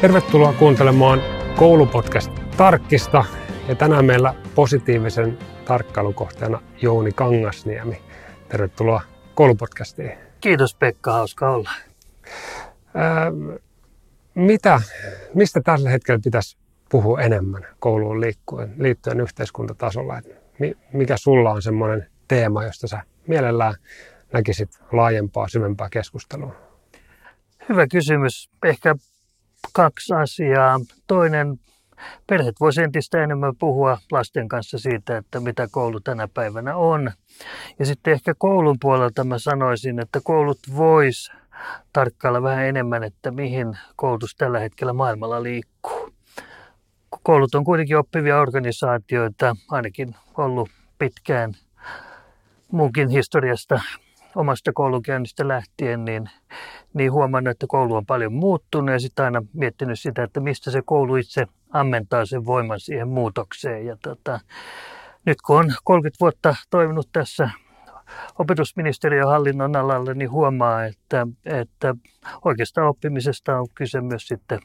Tervetuloa 0.00 0.52
kuuntelemaan 0.52 1.22
koulupodcast 1.56 2.32
Tarkkista. 2.56 3.24
Ja 3.68 3.74
tänään 3.74 4.04
meillä 4.04 4.34
positiivisen 4.54 5.38
tarkkailukohteena 5.64 6.62
Jouni 6.82 7.12
Kangasniemi. 7.12 8.02
Tervetuloa 8.48 9.02
koulupodcastiin. 9.34 10.12
Kiitos 10.40 10.74
Pekka, 10.74 11.12
hauska 11.12 11.50
olla. 11.50 11.70
Ää, 12.94 13.32
mitä, 14.34 14.80
mistä 15.34 15.60
tällä 15.60 15.90
hetkellä 15.90 16.20
pitäisi 16.24 16.58
puhua 16.90 17.20
enemmän 17.20 17.66
kouluun 17.78 18.20
liittyen, 18.20 18.74
liittyen 18.78 19.20
yhteiskuntatasolla? 19.20 20.18
Et 20.18 20.26
mikä 20.92 21.16
sulla 21.16 21.50
on 21.50 21.62
semmoinen 21.62 22.10
teema, 22.28 22.64
josta 22.64 22.86
sä 22.86 23.02
mielellään 23.26 23.74
näkisit 24.32 24.70
laajempaa, 24.92 25.48
syvempää 25.48 25.88
keskustelua? 25.90 26.54
Hyvä 27.68 27.86
kysymys. 27.86 28.50
Ehkä 28.64 28.94
kaksi 29.72 30.14
asiaa. 30.14 30.80
Toinen, 31.06 31.60
perheet 32.26 32.60
voisi 32.60 32.82
entistä 32.82 33.24
enemmän 33.24 33.56
puhua 33.58 33.98
lasten 34.12 34.48
kanssa 34.48 34.78
siitä, 34.78 35.16
että 35.16 35.40
mitä 35.40 35.68
koulu 35.70 36.00
tänä 36.00 36.28
päivänä 36.34 36.76
on. 36.76 37.10
Ja 37.78 37.86
sitten 37.86 38.12
ehkä 38.12 38.34
koulun 38.38 38.76
puolelta 38.80 39.24
mä 39.24 39.38
sanoisin, 39.38 40.00
että 40.00 40.20
koulut 40.24 40.58
vois 40.76 41.32
tarkkailla 41.92 42.42
vähän 42.42 42.66
enemmän, 42.66 43.04
että 43.04 43.30
mihin 43.30 43.78
koulutus 43.96 44.34
tällä 44.34 44.58
hetkellä 44.58 44.92
maailmalla 44.92 45.42
liikkuu. 45.42 46.10
Koulut 47.22 47.54
on 47.54 47.64
kuitenkin 47.64 47.96
oppivia 47.96 48.40
organisaatioita, 48.40 49.56
ainakin 49.70 50.14
ollut 50.36 50.70
pitkään 50.98 51.54
munkin 52.72 53.08
historiasta 53.08 53.80
omasta 54.36 54.72
koulunkäynnistä 54.72 55.48
lähtien, 55.48 56.04
niin, 56.04 56.30
niin 56.94 57.12
huomannut, 57.12 57.50
että 57.50 57.66
koulu 57.68 57.94
on 57.94 58.06
paljon 58.06 58.32
muuttunut 58.32 58.92
ja 58.92 58.98
sitten 58.98 59.24
aina 59.24 59.42
miettinyt 59.52 60.00
sitä, 60.00 60.22
että 60.22 60.40
mistä 60.40 60.70
se 60.70 60.82
koulu 60.84 61.16
itse 61.16 61.46
ammentaa 61.70 62.26
sen 62.26 62.46
voiman 62.46 62.80
siihen 62.80 63.08
muutokseen. 63.08 63.86
Ja 63.86 63.96
tota, 64.02 64.40
nyt 65.26 65.42
kun 65.46 65.56
on 65.56 65.72
30 65.84 66.16
vuotta 66.20 66.56
toiminut 66.70 67.08
tässä 67.12 67.50
opetusministeriön 68.38 69.28
hallinnon 69.28 69.76
alalla, 69.76 70.14
niin 70.14 70.30
huomaa, 70.30 70.84
että, 70.84 71.26
että 71.44 71.94
oikeastaan 72.44 72.88
oppimisesta 72.88 73.58
on 73.58 73.66
kyse 73.74 74.00
myös 74.00 74.26
sitten 74.26 74.60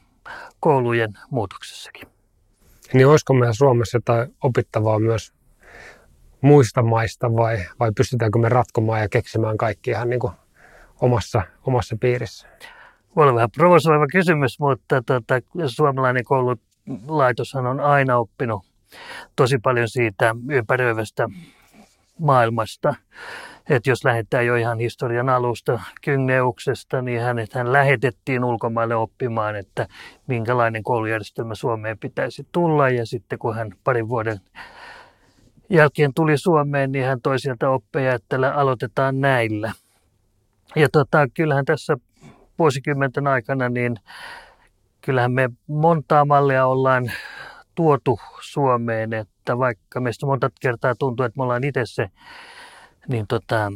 koulujen 0.60 1.12
muutoksessakin. 1.30 2.08
Niin 2.92 3.06
olisiko 3.06 3.34
meillä 3.34 3.52
Suomessa 3.52 3.96
jotain 3.96 4.34
opittavaa 4.42 4.98
myös 4.98 5.32
muista 6.44 6.82
maista 6.82 7.36
vai, 7.36 7.58
vai 7.80 7.92
pystytäänkö 7.96 8.38
me 8.38 8.48
ratkomaan 8.48 9.00
ja 9.00 9.08
keksimään 9.08 9.56
kaikki 9.56 9.90
ihan 9.90 10.10
niin 10.10 10.20
kuin 10.20 10.32
omassa, 11.00 11.42
omassa 11.66 11.96
piirissä? 12.00 12.48
Voi 13.16 13.34
vähän 13.34 13.50
provosoiva 13.50 14.06
kysymys, 14.06 14.60
mutta 14.60 15.02
tota, 15.02 15.34
suomalainen 15.66 16.24
koululaitoshan 16.24 17.66
on 17.66 17.80
aina 17.80 18.16
oppinut 18.16 18.66
tosi 19.36 19.58
paljon 19.58 19.88
siitä 19.88 20.34
ympäröivästä 20.50 21.28
maailmasta. 22.18 22.94
Että 23.70 23.90
jos 23.90 24.04
lähdetään 24.04 24.46
jo 24.46 24.56
ihan 24.56 24.78
historian 24.78 25.28
alusta 25.28 25.80
Kynneuksesta, 26.04 27.02
niin 27.02 27.20
hänet 27.20 27.52
hän 27.52 27.72
lähetettiin 27.72 28.44
ulkomaille 28.44 28.94
oppimaan, 28.96 29.56
että 29.56 29.86
minkälainen 30.26 30.82
koulujärjestelmä 30.82 31.54
Suomeen 31.54 31.98
pitäisi 31.98 32.46
tulla. 32.52 32.88
Ja 32.88 33.06
sitten 33.06 33.38
kun 33.38 33.54
hän 33.54 33.72
parin 33.84 34.08
vuoden 34.08 34.40
jälkeen 35.70 36.14
tuli 36.14 36.38
Suomeen, 36.38 36.92
niin 36.92 37.04
hän 37.04 37.20
toi 37.20 37.38
sieltä 37.38 37.70
oppeja, 37.70 38.14
että 38.14 38.36
aloitetaan 38.54 39.20
näillä. 39.20 39.72
Ja 40.76 40.88
tota, 40.92 41.28
kyllähän 41.34 41.64
tässä 41.64 41.96
vuosikymmenten 42.58 43.26
aikana, 43.26 43.68
niin 43.68 43.96
kyllähän 45.00 45.32
me 45.32 45.50
montaa 45.66 46.24
mallia 46.24 46.66
ollaan 46.66 47.10
tuotu 47.74 48.20
Suomeen, 48.40 49.12
että 49.12 49.58
vaikka 49.58 50.00
meistä 50.00 50.26
monta 50.26 50.50
kertaa 50.60 50.94
tuntuu, 50.94 51.26
että 51.26 51.38
me 51.38 51.42
ollaan 51.42 51.64
itse 51.64 51.82
se 51.84 52.10
niin 53.08 53.26
tota, 53.26 53.72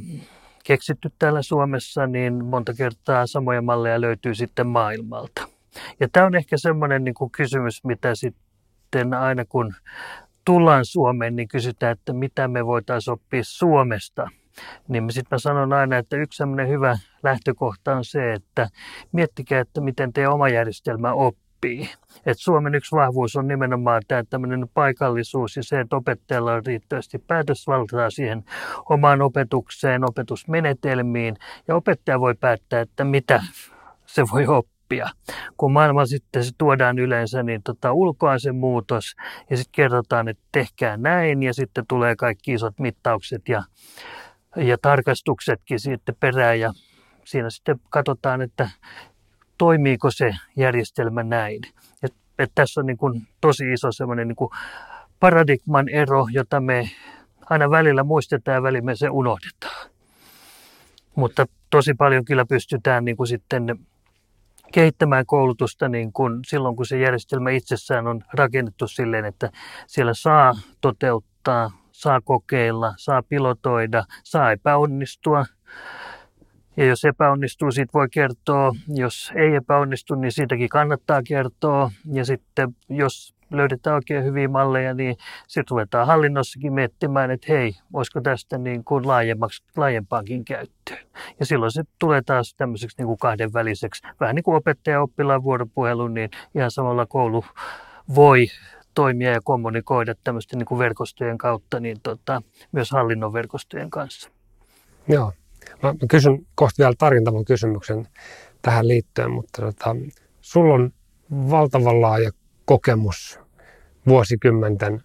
keksitty 0.64 1.12
täällä 1.18 1.42
Suomessa, 1.42 2.06
niin 2.06 2.44
monta 2.44 2.74
kertaa 2.74 3.26
samoja 3.26 3.62
malleja 3.62 4.00
löytyy 4.00 4.34
sitten 4.34 4.66
maailmalta. 4.66 5.48
Ja 6.00 6.08
tämä 6.12 6.26
on 6.26 6.34
ehkä 6.34 6.56
semmoinen 6.56 7.04
niin 7.04 7.14
kuin 7.14 7.30
kysymys, 7.30 7.84
mitä 7.84 8.14
sitten 8.14 9.14
aina 9.14 9.44
kun 9.44 9.74
tullaan 10.48 10.84
Suomeen, 10.84 11.36
niin 11.36 11.48
kysytään, 11.48 11.92
että 11.92 12.12
mitä 12.12 12.48
me 12.48 12.66
voitaisiin 12.66 13.12
oppia 13.12 13.40
Suomesta. 13.44 14.28
Niin 14.88 15.12
sitten 15.12 15.36
mä 15.36 15.38
sanon 15.38 15.72
aina, 15.72 15.98
että 15.98 16.16
yksi 16.16 16.36
sellainen 16.36 16.68
hyvä 16.68 16.98
lähtökohta 17.22 17.96
on 17.96 18.04
se, 18.04 18.32
että 18.32 18.68
miettikää, 19.12 19.60
että 19.60 19.80
miten 19.80 20.12
teidän 20.12 20.32
oma 20.32 20.48
järjestelmä 20.48 21.12
oppii. 21.12 21.90
Et 22.26 22.38
Suomen 22.38 22.74
yksi 22.74 22.96
vahvuus 22.96 23.36
on 23.36 23.48
nimenomaan 23.48 24.02
tämä 24.08 24.24
tämmöinen 24.30 24.68
paikallisuus 24.74 25.56
ja 25.56 25.62
se, 25.62 25.80
että 25.80 25.96
opettajalla 25.96 26.52
on 26.52 26.66
riittävästi 26.66 27.18
päätösvaltaa 27.18 28.10
siihen 28.10 28.44
omaan 28.88 29.22
opetukseen, 29.22 30.04
opetusmenetelmiin. 30.04 31.36
Ja 31.68 31.76
opettaja 31.76 32.20
voi 32.20 32.34
päättää, 32.34 32.80
että 32.80 33.04
mitä 33.04 33.42
se 34.06 34.24
voi 34.32 34.46
oppia 34.46 34.77
oppia. 34.88 35.10
Kun 35.56 35.72
maailma 35.72 36.06
sitten 36.06 36.44
se 36.44 36.50
tuodaan 36.58 36.98
yleensä, 36.98 37.42
niin 37.42 37.62
tota, 37.62 37.92
ulkoa 37.92 38.38
se 38.38 38.52
muutos 38.52 39.16
ja 39.50 39.56
sitten 39.56 39.72
kerrotaan, 39.72 40.28
että 40.28 40.42
tehkää 40.52 40.96
näin 40.96 41.42
ja 41.42 41.54
sitten 41.54 41.86
tulee 41.86 42.16
kaikki 42.16 42.52
isot 42.52 42.78
mittaukset 42.78 43.48
ja, 43.48 43.62
ja 44.56 44.78
tarkastuksetkin 44.82 45.80
sitten 45.80 46.16
perään 46.20 46.60
ja 46.60 46.72
siinä 47.24 47.50
sitten 47.50 47.80
katsotaan, 47.90 48.42
että 48.42 48.70
toimiiko 49.58 50.10
se 50.10 50.34
järjestelmä 50.56 51.22
näin. 51.22 51.60
Et, 52.02 52.14
et 52.38 52.52
tässä 52.54 52.80
on 52.80 52.86
niin 52.86 52.96
kuin 52.98 53.22
tosi 53.40 53.72
iso 53.72 53.92
semmoinen 53.92 54.28
niin 54.28 54.50
paradigman 55.20 55.88
ero, 55.88 56.26
jota 56.30 56.60
me 56.60 56.90
aina 57.50 57.70
välillä 57.70 58.04
muistetaan 58.04 58.54
ja 58.54 58.62
välillä 58.62 58.84
me 58.84 58.96
se 58.96 59.08
unohdetaan. 59.10 59.90
Mutta 61.14 61.46
tosi 61.70 61.94
paljon 61.94 62.24
kyllä 62.24 62.44
pystytään 62.46 63.04
niin 63.04 63.16
kuin 63.16 63.26
sitten 63.26 63.78
kehittämään 64.72 65.26
koulutusta 65.26 65.88
niin 65.88 66.12
kun 66.12 66.40
silloin, 66.46 66.76
kun 66.76 66.86
se 66.86 66.98
järjestelmä 66.98 67.50
itsessään 67.50 68.06
on 68.06 68.22
rakennettu 68.34 68.88
silleen, 68.88 69.24
että 69.24 69.50
siellä 69.86 70.14
saa 70.14 70.54
toteuttaa, 70.80 71.70
saa 71.92 72.20
kokeilla, 72.20 72.94
saa 72.96 73.22
pilotoida, 73.22 74.04
saa 74.24 74.52
epäonnistua. 74.52 75.44
Ja 76.76 76.84
jos 76.84 77.04
epäonnistuu, 77.04 77.70
siitä 77.70 77.92
voi 77.94 78.08
kertoa. 78.12 78.72
Jos 78.88 79.32
ei 79.34 79.54
epäonnistu, 79.54 80.14
niin 80.14 80.32
siitäkin 80.32 80.68
kannattaa 80.68 81.22
kertoa. 81.22 81.90
Ja 82.12 82.24
sitten 82.24 82.76
jos 82.88 83.34
löydetään 83.50 83.96
oikein 83.96 84.24
hyviä 84.24 84.48
malleja, 84.48 84.94
niin 84.94 85.16
sitten 85.46 85.70
ruvetaan 85.70 86.06
hallinnossakin 86.06 86.72
miettimään, 86.72 87.30
että 87.30 87.46
hei, 87.52 87.72
voisiko 87.92 88.20
tästä 88.20 88.58
niin 88.58 88.84
kuin 88.84 89.06
laajemmaksi, 89.06 89.64
laajempaankin 89.76 90.44
käyttöön. 90.44 91.06
Ja 91.40 91.46
silloin 91.46 91.72
se 91.72 91.82
tulee 91.98 92.22
taas 92.26 92.54
tämmöiseksi 92.54 92.96
niin 92.98 93.06
kuin 93.06 93.18
kahdenväliseksi, 93.18 94.02
vähän 94.20 94.34
niin 94.34 94.42
kuin 94.42 94.56
opettaja 94.56 95.02
oppilaan 95.02 95.42
vuoropuhelu, 95.42 96.08
niin 96.08 96.30
ihan 96.54 96.70
samalla 96.70 97.06
koulu 97.06 97.44
voi 98.14 98.46
toimia 98.94 99.30
ja 99.30 99.40
kommunikoida 99.44 100.14
tämmöisten 100.24 100.58
niin 100.58 100.66
kuin 100.66 100.78
verkostojen 100.78 101.38
kautta, 101.38 101.80
niin 101.80 101.96
tota, 102.02 102.42
myös 102.72 102.90
hallinnon 102.90 103.32
verkostojen 103.32 103.90
kanssa. 103.90 104.30
Joo. 105.08 105.32
Mä 105.82 105.94
kysyn 106.08 106.46
kohta 106.54 106.74
vielä 106.78 106.94
tarkentavan 106.98 107.44
kysymyksen 107.44 108.08
tähän 108.62 108.88
liittyen, 108.88 109.30
mutta 109.30 109.62
tota, 109.62 109.96
sulla 110.40 110.74
on 110.74 110.92
valtavan 111.30 112.00
laaja 112.00 112.30
kokemus 112.68 113.40
vuosikymmenten 114.08 115.02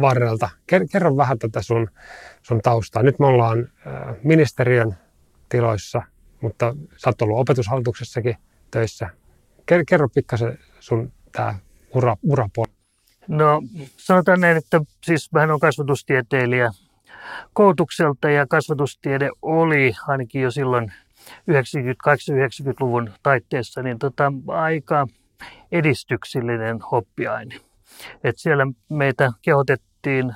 varrelta. 0.00 0.50
Kerro 0.92 1.16
vähän 1.16 1.38
tätä 1.38 1.62
sun, 1.62 1.88
sun 2.42 2.60
taustaa. 2.62 3.02
Nyt 3.02 3.18
me 3.18 3.26
ollaan 3.26 3.68
ministeriön 4.24 4.96
tiloissa, 5.48 6.02
mutta 6.40 6.76
sä 6.96 7.08
oot 7.08 7.22
ollut 7.22 7.38
opetushallituksessakin 7.38 8.36
töissä. 8.70 9.10
Kerro 9.86 10.08
pikkasen 10.08 10.58
sun 10.80 11.12
tämä 11.32 11.54
ura, 11.94 12.16
urapuoli. 12.22 12.72
No 13.28 13.62
sanotaan 13.96 14.40
näin, 14.40 14.56
että 14.56 14.80
siis 15.04 15.32
vähän 15.34 15.50
on 15.50 15.60
kasvatustieteilijä 15.60 16.70
koulutukselta 17.52 18.30
ja 18.30 18.46
kasvatustiede 18.46 19.30
oli 19.42 19.94
ainakin 20.06 20.42
jo 20.42 20.50
silloin 20.50 20.92
90-90-luvun 21.50 23.10
taitteessa 23.22 23.82
niin 23.82 23.98
tota, 23.98 24.32
aika 24.46 25.06
edistyksellinen 25.72 26.78
oppiaine. 26.92 27.54
Et 28.24 28.38
siellä 28.38 28.66
meitä 28.88 29.30
kehotettiin 29.42 30.34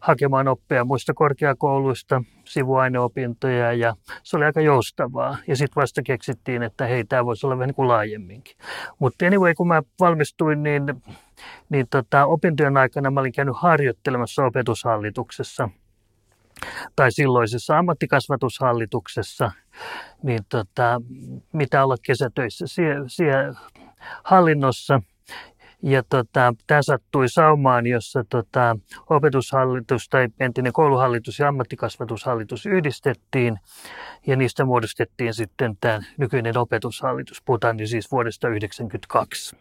hakemaan 0.00 0.48
oppia 0.48 0.84
muista 0.84 1.14
korkeakouluista, 1.14 2.22
sivuaineopintoja 2.44 3.72
ja 3.72 3.94
se 4.22 4.36
oli 4.36 4.44
aika 4.44 4.60
joustavaa. 4.60 5.36
Ja 5.46 5.56
sitten 5.56 5.80
vasta 5.80 6.02
keksittiin, 6.02 6.62
että 6.62 6.86
hei, 6.86 7.04
tämä 7.04 7.24
voisi 7.24 7.46
olla 7.46 7.58
vähän 7.58 7.68
niin 7.68 7.74
kuin 7.74 7.88
laajemminkin. 7.88 8.56
Mutta 8.98 9.26
anyway, 9.26 9.54
kun 9.54 9.68
mä 9.68 9.82
valmistuin, 10.00 10.62
niin, 10.62 10.82
niin 11.68 11.86
tota, 11.90 12.26
opintojen 12.26 12.76
aikana 12.76 13.10
mä 13.10 13.20
olin 13.20 13.32
käynyt 13.32 13.56
harjoittelemassa 13.58 14.44
opetushallituksessa 14.44 15.68
tai 16.96 17.12
silloisessa 17.12 17.78
ammattikasvatushallituksessa, 17.78 19.50
niin 20.22 20.40
tota, 20.48 21.02
mitä 21.52 21.84
olla 21.84 21.96
kesätöissä. 22.06 22.66
Sie, 22.66 22.94
sie, 23.06 23.32
hallinnossa. 24.24 25.00
Ja 25.82 26.02
tota, 26.08 26.54
tämä 26.66 26.82
sattui 26.82 27.28
saumaan, 27.28 27.86
jossa 27.86 28.24
tota, 28.28 28.76
opetushallitus 29.10 30.08
tai 30.08 30.28
entinen 30.40 30.72
kouluhallitus 30.72 31.38
ja 31.38 31.48
ammattikasvatushallitus 31.48 32.66
yhdistettiin 32.66 33.58
ja 34.26 34.36
niistä 34.36 34.64
muodostettiin 34.64 35.34
sitten 35.34 35.76
tämä 35.80 36.00
nykyinen 36.16 36.58
opetushallitus. 36.58 37.42
Puhutaan 37.44 37.76
niin 37.76 37.88
siis 37.88 38.12
vuodesta 38.12 38.40
1992. 38.40 39.56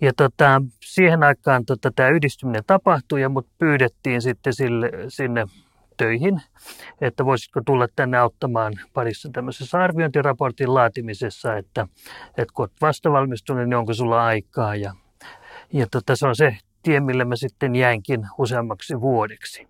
Ja 0.00 0.12
tota, 0.16 0.62
siihen 0.80 1.22
aikaan 1.22 1.64
tota, 1.64 1.90
tämä 1.96 2.08
yhdistyminen 2.08 2.62
tapahtui 2.66 3.20
ja 3.20 3.28
mut 3.28 3.46
pyydettiin 3.58 4.22
sitten 4.22 4.54
sille, 4.54 4.90
sinne 5.08 5.46
töihin, 5.96 6.42
että 7.00 7.24
voisitko 7.24 7.60
tulla 7.66 7.88
tänne 7.96 8.18
auttamaan 8.18 8.72
parissa 8.92 9.28
tämmöisessä 9.32 9.78
arviointiraportin 9.78 10.74
laatimisessa, 10.74 11.56
että, 11.56 11.86
että 12.28 12.54
kun 12.54 12.62
olet 12.62 12.80
vastavalmistunut, 12.80 13.68
niin 13.68 13.76
onko 13.76 13.94
sulla 13.94 14.24
aikaa. 14.24 14.76
Ja, 14.76 14.94
ja 15.72 15.86
tota, 15.90 16.16
se 16.16 16.26
on 16.26 16.36
se 16.36 16.56
tie, 16.82 17.00
millä 17.00 17.24
mä 17.24 17.36
sitten 17.36 17.76
jäinkin 17.76 18.26
useammaksi 18.38 19.00
vuodeksi. 19.00 19.68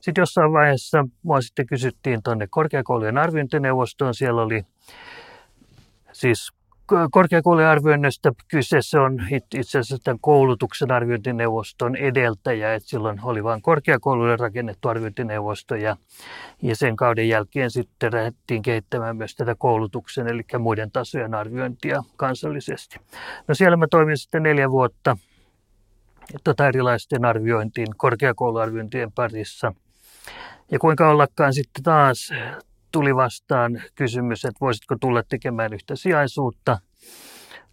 Sitten 0.00 0.22
jossain 0.22 0.52
vaiheessa 0.52 1.06
mua 1.22 1.40
sitten 1.40 1.66
kysyttiin 1.66 2.22
tuonne 2.22 2.46
korkeakoulujen 2.46 3.18
arviointineuvostoon. 3.18 4.14
Siellä 4.14 4.42
oli 4.42 4.62
siis 6.12 6.52
korkeakoulujen 7.10 7.68
arvioinnista 7.68 8.32
kyse 8.48 8.78
se 8.80 8.98
on 8.98 9.26
itse 9.30 9.78
asiassa 9.78 9.98
tämän 10.04 10.18
koulutuksen 10.20 10.92
arviointineuvoston 10.92 11.96
edeltäjä, 11.96 12.74
että 12.74 12.88
silloin 12.88 13.20
oli 13.22 13.44
vain 13.44 13.62
korkeakouluille 13.62 14.36
rakennettu 14.36 14.88
arviointineuvosto 14.88 15.74
ja, 15.74 15.96
ja 16.62 16.76
sen 16.76 16.96
kauden 16.96 17.28
jälkeen 17.28 17.70
sitten 17.70 18.14
lähdettiin 18.14 18.62
kehittämään 18.62 19.16
myös 19.16 19.34
tätä 19.34 19.54
koulutuksen 19.58 20.28
eli 20.28 20.42
muiden 20.58 20.90
tasojen 20.90 21.34
arviointia 21.34 22.02
kansallisesti. 22.16 23.00
No 23.48 23.54
siellä 23.54 23.76
mä 23.76 23.86
toimin 23.90 24.18
sitten 24.18 24.42
neljä 24.42 24.70
vuotta 24.70 25.16
tota 26.44 26.68
erilaisten 26.68 27.24
arviointiin, 27.24 27.88
korkeakouluarviointien 27.96 29.12
parissa. 29.12 29.72
Ja 30.70 30.78
kuinka 30.78 31.10
ollakaan 31.10 31.54
sitten 31.54 31.82
taas 31.82 32.32
tuli 32.92 33.16
vastaan 33.16 33.82
kysymys, 33.94 34.44
että 34.44 34.60
voisitko 34.60 34.96
tulla 35.00 35.22
tekemään 35.22 35.72
yhtä 35.72 35.96
sijaisuutta 35.96 36.78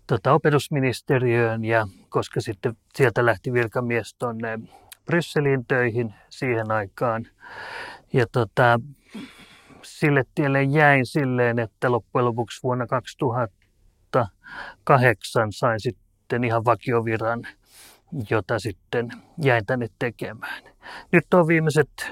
tota, 0.08 0.34
opetusministeriöön 0.34 1.66
ja 1.66 1.88
koska 2.10 2.42
sitten 2.42 2.78
sieltä 2.96 3.26
lähti 3.26 3.54
virkamies 3.54 4.16
tuonne 4.20 4.60
Brysseliin 5.06 5.66
töihin 5.66 6.14
siihen 6.30 6.72
aikaan. 6.72 7.28
Ja 8.14 8.26
tota, 8.32 8.80
sille 9.82 10.24
tielle 10.36 10.64
jäin 10.64 11.06
silleen, 11.06 11.60
että 11.60 11.92
loppujen 11.92 12.26
lopuksi 12.26 12.64
vuonna 12.64 12.88
2008 12.88 15.52
sain 15.52 15.80
sitten 15.80 16.44
ihan 16.44 16.66
vakioviran, 16.66 17.48
jota 18.30 18.60
sitten 18.60 19.10
jäin 19.44 19.66
tänne 19.66 19.88
tekemään. 20.00 20.64
Nyt 21.12 21.34
on 21.34 21.48
viimeiset 21.48 22.12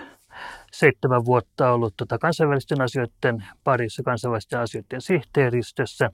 seitsemän 0.79 1.25
vuotta 1.25 1.71
ollut 1.71 1.93
tota 1.97 2.17
kansainvälisten 2.17 2.81
asioiden 2.81 3.45
parissa, 3.63 4.03
kansainvälisten 4.03 4.59
asioiden 4.59 5.01
sihteeristössä. 5.01 6.09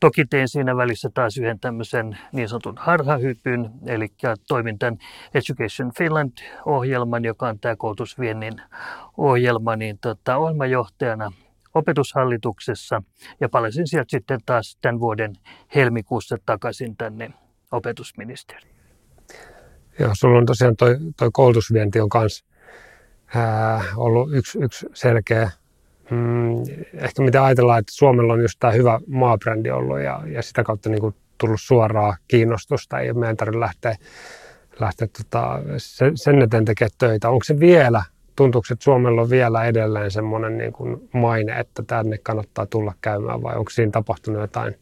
Toki 0.00 0.24
tein 0.24 0.48
siinä 0.48 0.76
välissä 0.76 1.10
taas 1.14 1.38
yhden 1.38 1.60
tämmöisen 1.60 2.18
niin 2.32 2.48
sanotun 2.48 2.74
harhahypyn, 2.78 3.70
eli 3.86 4.08
toimin 4.48 4.78
tämän 4.78 4.98
Education 5.34 5.92
Finland-ohjelman, 5.98 7.24
joka 7.24 7.48
on 7.48 7.58
tämä 7.58 7.76
koulutusviennin 7.76 8.60
ohjelma, 9.16 9.76
niin 9.76 9.98
tota, 9.98 10.36
ohjelmajohtajana 10.36 11.32
opetushallituksessa 11.74 13.02
ja 13.40 13.48
palasin 13.48 13.86
sieltä 13.86 14.10
sitten 14.10 14.40
taas 14.46 14.78
tämän 14.80 15.00
vuoden 15.00 15.32
helmikuussa 15.74 16.36
takaisin 16.46 16.96
tänne 16.96 17.30
opetusministeriin. 17.72 18.76
Joo, 19.98 20.10
sulla 20.12 20.38
on 20.38 20.46
tosiaan 20.46 20.76
toi, 20.76 20.96
toi 21.16 21.30
koulutusvienti 21.32 22.00
on 22.00 22.08
kanssa 22.08 22.45
ollut 23.96 24.34
yksi, 24.34 24.58
yksi 24.58 24.86
selkeä. 24.94 25.50
Mm, 26.10 26.62
ehkä 26.94 27.22
mitä 27.22 27.44
ajatellaan, 27.44 27.78
että 27.78 27.92
Suomella 27.92 28.32
on 28.32 28.40
just 28.40 28.56
tämä 28.60 28.72
hyvä 28.72 29.00
maabrändi 29.06 29.70
ollut 29.70 30.00
ja, 30.00 30.22
ja 30.26 30.42
sitä 30.42 30.62
kautta 30.62 30.88
niin 30.90 31.00
kuin 31.00 31.14
tullut 31.38 31.60
suoraa 31.60 32.16
kiinnostusta. 32.28 32.98
Ei 32.98 33.12
meidän 33.12 33.36
tarvitse 33.36 33.60
lähteä, 33.60 33.96
lähteä 34.80 35.08
tota, 35.18 35.60
sen 36.14 36.42
eteen 36.42 36.64
tekemään 36.64 36.90
töitä. 36.98 37.30
Onko 37.30 37.44
se 37.44 37.60
vielä, 37.60 38.02
tuntuuko, 38.36 38.66
että 38.72 38.84
Suomella 38.84 39.22
on 39.22 39.30
vielä 39.30 39.64
edelleen 39.64 40.10
semmoinen 40.10 40.58
niin 40.58 40.72
kuin 40.72 41.08
maine, 41.12 41.60
että 41.60 41.82
tänne 41.86 42.18
kannattaa 42.18 42.66
tulla 42.66 42.94
käymään 43.00 43.42
vai 43.42 43.56
onko 43.56 43.70
siinä 43.70 43.90
tapahtunut 43.90 44.40
jotain 44.40 44.74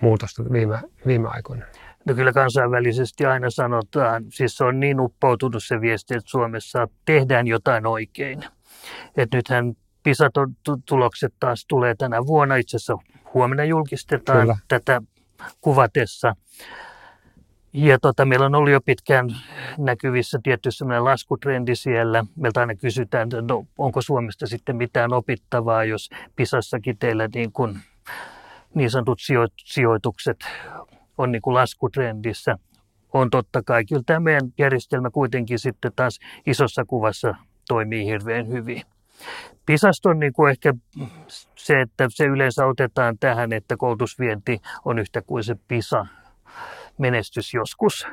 muutosta 0.00 0.42
viime, 0.52 0.78
viime 1.06 1.28
aikoina? 1.28 1.64
No 2.06 2.14
kyllä 2.14 2.32
kansainvälisesti 2.32 3.26
aina 3.26 3.50
sanotaan, 3.50 4.24
siis 4.30 4.56
se 4.56 4.64
on 4.64 4.80
niin 4.80 5.00
uppoutunut 5.00 5.64
se 5.64 5.80
viesti, 5.80 6.14
että 6.14 6.30
Suomessa 6.30 6.88
tehdään 7.04 7.46
jotain 7.46 7.86
oikein. 7.86 8.44
että 9.16 9.36
nythän 9.36 9.74
PISA-tulokset 10.02 11.34
taas 11.40 11.66
tulee 11.68 11.94
tänä 11.94 12.26
vuonna, 12.26 12.56
itse 12.56 12.76
asiassa 12.76 12.98
huomenna 13.34 13.64
julkistetaan 13.64 14.40
kyllä. 14.40 14.56
tätä 14.68 15.02
kuvatessa. 15.60 16.36
Ja 17.72 17.98
tota, 17.98 18.24
meillä 18.24 18.46
on 18.46 18.54
ollut 18.54 18.72
jo 18.72 18.80
pitkään 18.80 19.28
näkyvissä 19.78 20.38
tietty 20.42 20.70
sellainen 20.70 21.04
laskutrendi 21.04 21.76
siellä. 21.76 22.24
Meiltä 22.36 22.60
aina 22.60 22.74
kysytään, 22.74 23.22
että 23.22 23.42
no, 23.42 23.66
onko 23.78 24.02
Suomesta 24.02 24.46
sitten 24.46 24.76
mitään 24.76 25.12
opittavaa, 25.12 25.84
jos 25.84 26.10
PISassakin 26.36 26.98
teillä 26.98 27.28
niin, 27.34 27.52
kuin, 27.52 27.78
niin 28.74 28.90
sanotut 28.90 29.18
sijoitukset 29.64 30.36
on 31.18 31.32
niin 31.32 31.42
kuin 31.42 31.54
laskutrendissä, 31.54 32.56
on 33.12 33.30
totta 33.30 33.62
kai. 33.62 33.84
Kyllä 33.84 34.02
tämä 34.06 34.20
meidän 34.20 34.52
järjestelmä 34.58 35.10
kuitenkin 35.10 35.58
sitten 35.58 35.92
taas 35.96 36.18
isossa 36.46 36.84
kuvassa 36.84 37.34
toimii 37.68 38.06
hirveän 38.06 38.48
hyvin. 38.48 38.82
Pisasta 39.66 40.10
on 40.10 40.18
niin 40.18 40.32
kuin 40.32 40.50
ehkä 40.50 40.74
se, 41.56 41.80
että 41.80 42.06
se 42.10 42.24
yleensä 42.24 42.66
otetaan 42.66 43.18
tähän, 43.18 43.52
että 43.52 43.76
koulutusvienti 43.76 44.60
on 44.84 44.98
yhtä 44.98 45.22
kuin 45.22 45.44
se 45.44 45.56
PISA 45.68 46.06
menestys 46.98 47.54
joskus. 47.54 48.06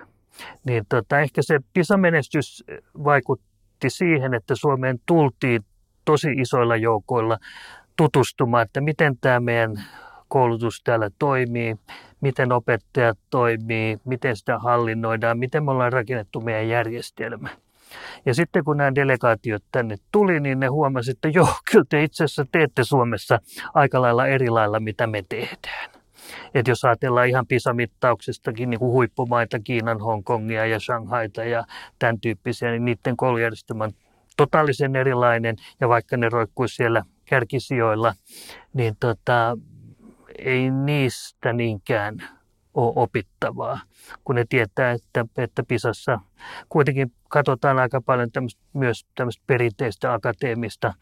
Niin 0.65 0.85
tota, 0.89 1.19
ehkä 1.19 1.41
se 1.41 1.59
PISA-menestys 1.73 2.63
vaikutti 3.03 3.89
siihen, 3.89 4.33
että 4.33 4.55
Suomeen 4.55 4.99
tultiin 5.05 5.65
tosi 6.05 6.27
isoilla 6.31 6.75
joukoilla 6.75 7.37
tutustumaan, 7.95 8.63
että 8.63 8.81
miten 8.81 9.17
tämä 9.21 9.39
meidän 9.39 9.83
koulutus 10.27 10.81
täällä 10.83 11.09
toimii, 11.19 11.75
miten 12.23 12.51
opettajat 12.51 13.19
toimii, 13.29 13.97
miten 14.05 14.35
sitä 14.35 14.59
hallinnoidaan, 14.59 15.39
miten 15.39 15.63
me 15.63 15.71
ollaan 15.71 15.93
rakennettu 15.93 16.41
meidän 16.41 16.67
järjestelmä. 16.67 17.49
Ja 18.25 18.33
sitten 18.33 18.63
kun 18.63 18.77
nämä 18.77 18.95
delegaatiot 18.95 19.63
tänne 19.71 19.95
tuli, 20.11 20.39
niin 20.39 20.59
ne 20.59 20.67
huomasivat, 20.67 21.17
että 21.17 21.29
joo, 21.29 21.47
kyllä 21.71 21.85
te 21.89 22.03
itse 22.03 22.23
asiassa 22.23 22.45
teette 22.51 22.83
Suomessa 22.83 23.39
aika 23.73 24.01
lailla 24.01 24.27
eri 24.27 24.49
lailla, 24.49 24.79
mitä 24.79 25.07
me 25.07 25.23
tehdään. 25.29 25.89
Et 26.53 26.67
jos 26.67 26.85
ajatellaan 26.85 27.27
ihan 27.27 27.47
PISA-mittauksestakin 27.47 28.69
niin 28.69 28.79
kuin 28.79 28.91
huippumaita, 28.91 29.59
Kiinan, 29.59 29.99
Hongkongia 29.99 30.65
ja 30.65 30.79
Shanghaita 30.79 31.43
ja 31.43 31.63
tämän 31.99 32.19
tyyppisiä, 32.19 32.71
niin 32.71 32.85
niiden 32.85 33.17
koulujärjestelmä 33.17 33.83
on 33.83 33.91
totaalisen 34.37 34.95
erilainen. 34.95 35.55
Ja 35.81 35.89
vaikka 35.89 36.17
ne 36.17 36.29
roikkuisi 36.29 36.75
siellä 36.75 37.03
kärkisijoilla, 37.25 38.13
niin 38.73 38.95
tota, 38.99 39.57
ei 40.39 40.71
niistä 40.71 41.53
niinkään 41.53 42.17
ole 42.73 42.93
opittavaa, 42.95 43.79
kun 44.23 44.35
ne 44.35 44.45
tietää, 44.49 44.91
että, 44.91 45.25
että 45.37 45.63
Pisassa 45.67 46.19
kuitenkin 46.69 47.11
katsotaan 47.29 47.79
aika 47.79 48.01
paljon 48.01 48.31
tämmöistä, 48.31 48.61
myös 48.73 49.05
tämmöistä 49.15 49.43
perinteistä 49.47 50.13
akateemista 50.13 50.93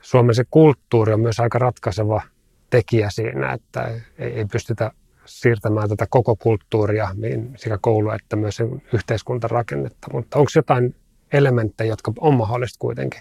Suomen 0.00 0.34
se 0.34 0.44
kulttuuri 0.50 1.12
on 1.12 1.20
myös 1.20 1.40
aika 1.40 1.58
ratkaiseva 1.58 2.22
tekijä 2.70 3.10
siinä, 3.10 3.52
että 3.52 3.82
ei, 4.18 4.32
ei 4.32 4.44
pystytä 4.52 4.90
siirtämään 5.24 5.88
tätä 5.88 6.06
koko 6.10 6.36
kulttuuria 6.36 7.08
niin 7.14 7.54
sekä 7.56 7.78
koulu 7.80 8.10
että 8.10 8.36
myös 8.36 8.58
yhteiskuntarakennetta. 8.92 10.06
Mutta 10.12 10.38
onko 10.38 10.50
jotain 10.56 10.94
elementtejä, 11.32 11.88
jotka 11.88 12.12
on 12.20 12.34
mahdollista 12.34 12.78
kuitenkin 12.78 13.20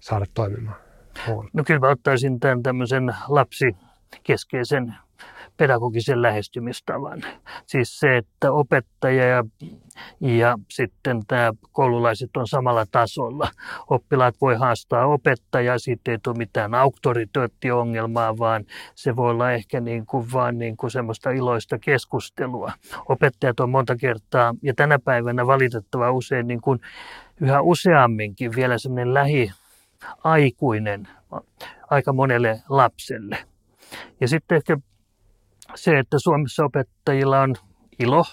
saada 0.00 0.26
toimimaan? 0.34 0.76
No 1.52 1.64
kyllä 1.66 1.80
mä 1.80 1.88
ottaisin 1.88 2.40
tämän 2.40 2.62
tämmöisen 2.62 3.14
lapsikeskeisen 4.12 4.94
pedagogisen 5.56 6.22
lähestymistavan. 6.22 7.22
Siis 7.66 8.00
se, 8.00 8.16
että 8.16 8.52
opettaja 8.52 9.24
ja, 9.24 9.44
ja 10.20 10.58
sitten 10.70 11.22
tämä 11.28 11.52
koululaiset 11.72 12.36
on 12.36 12.48
samalla 12.48 12.86
tasolla. 12.90 13.50
Oppilaat 13.90 14.34
voi 14.40 14.54
haastaa 14.56 15.06
opettajaa, 15.06 15.78
siitä 15.78 16.10
ei 16.10 16.18
tule 16.22 16.36
mitään 16.36 16.74
auktoriteettiongelmaa, 16.74 18.38
vaan 18.38 18.64
se 18.94 19.16
voi 19.16 19.30
olla 19.30 19.52
ehkä 19.52 19.80
niin 19.80 20.06
kuin 20.06 20.32
vaan 20.32 20.58
niin 20.58 20.76
kuin 20.76 20.90
semmoista 20.90 21.30
iloista 21.30 21.78
keskustelua. 21.78 22.72
Opettajat 23.08 23.60
on 23.60 23.70
monta 23.70 23.96
kertaa, 23.96 24.54
ja 24.62 24.74
tänä 24.74 24.98
päivänä 24.98 25.46
valitettava 25.46 26.10
usein 26.10 26.46
niin 26.46 26.60
kuin 26.60 26.80
yhä 27.40 27.60
useamminkin 27.60 28.56
vielä 28.56 28.78
semmoinen 28.78 29.14
lähiaikuinen 29.14 31.08
aika 31.90 32.12
monelle 32.12 32.62
lapselle. 32.68 33.51
Ja 34.20 34.28
sitten 34.28 34.56
ehkä 34.56 34.76
se, 35.74 35.98
että 35.98 36.16
Suomessa 36.18 36.64
opettajilla 36.64 37.40
on 37.40 37.54
ilo 37.98 38.24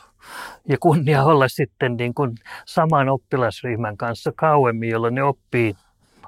ja 0.67 0.77
kunnia 0.79 1.23
olla 1.23 1.47
sitten 1.47 1.97
niin 1.97 2.13
kuin 2.13 2.35
saman 2.65 3.09
oppilasryhmän 3.09 3.97
kanssa 3.97 4.31
kauemmin, 4.35 4.89
jolloin 4.89 5.15
ne 5.15 5.23
oppii 5.23 5.75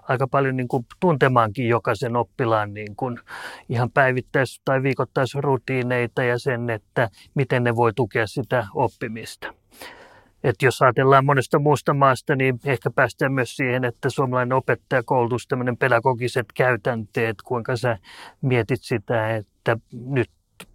aika 0.01 0.27
paljon 0.27 0.57
niin 0.57 0.67
kuin 0.67 0.85
tuntemaankin 0.99 1.67
jokaisen 1.67 2.15
oppilaan 2.15 2.73
niin 2.73 2.95
kuin 2.95 3.19
ihan 3.69 3.91
päivittäis- 3.91 4.61
tai 4.65 4.83
viikoittaisrutiineita 4.83 6.23
ja 6.23 6.39
sen, 6.39 6.69
että 6.69 7.09
miten 7.35 7.63
ne 7.63 7.75
voi 7.75 7.93
tukea 7.93 8.27
sitä 8.27 8.67
oppimista. 8.73 9.53
Et 10.43 10.55
jos 10.61 10.81
ajatellaan 10.81 11.25
monesta 11.25 11.59
muusta 11.59 11.93
maasta, 11.93 12.35
niin 12.35 12.59
ehkä 12.65 12.89
päästään 12.89 13.33
myös 13.33 13.55
siihen, 13.55 13.85
että 13.85 14.09
suomalainen 14.09 14.57
opettajakoulutus, 14.57 15.47
tämmöinen 15.47 15.77
pedagogiset 15.77 16.45
käytänteet, 16.53 17.41
kuinka 17.41 17.75
sä 17.77 17.97
mietit 18.41 18.81
sitä, 18.81 19.35
että 19.35 19.77
nyt 20.05 20.29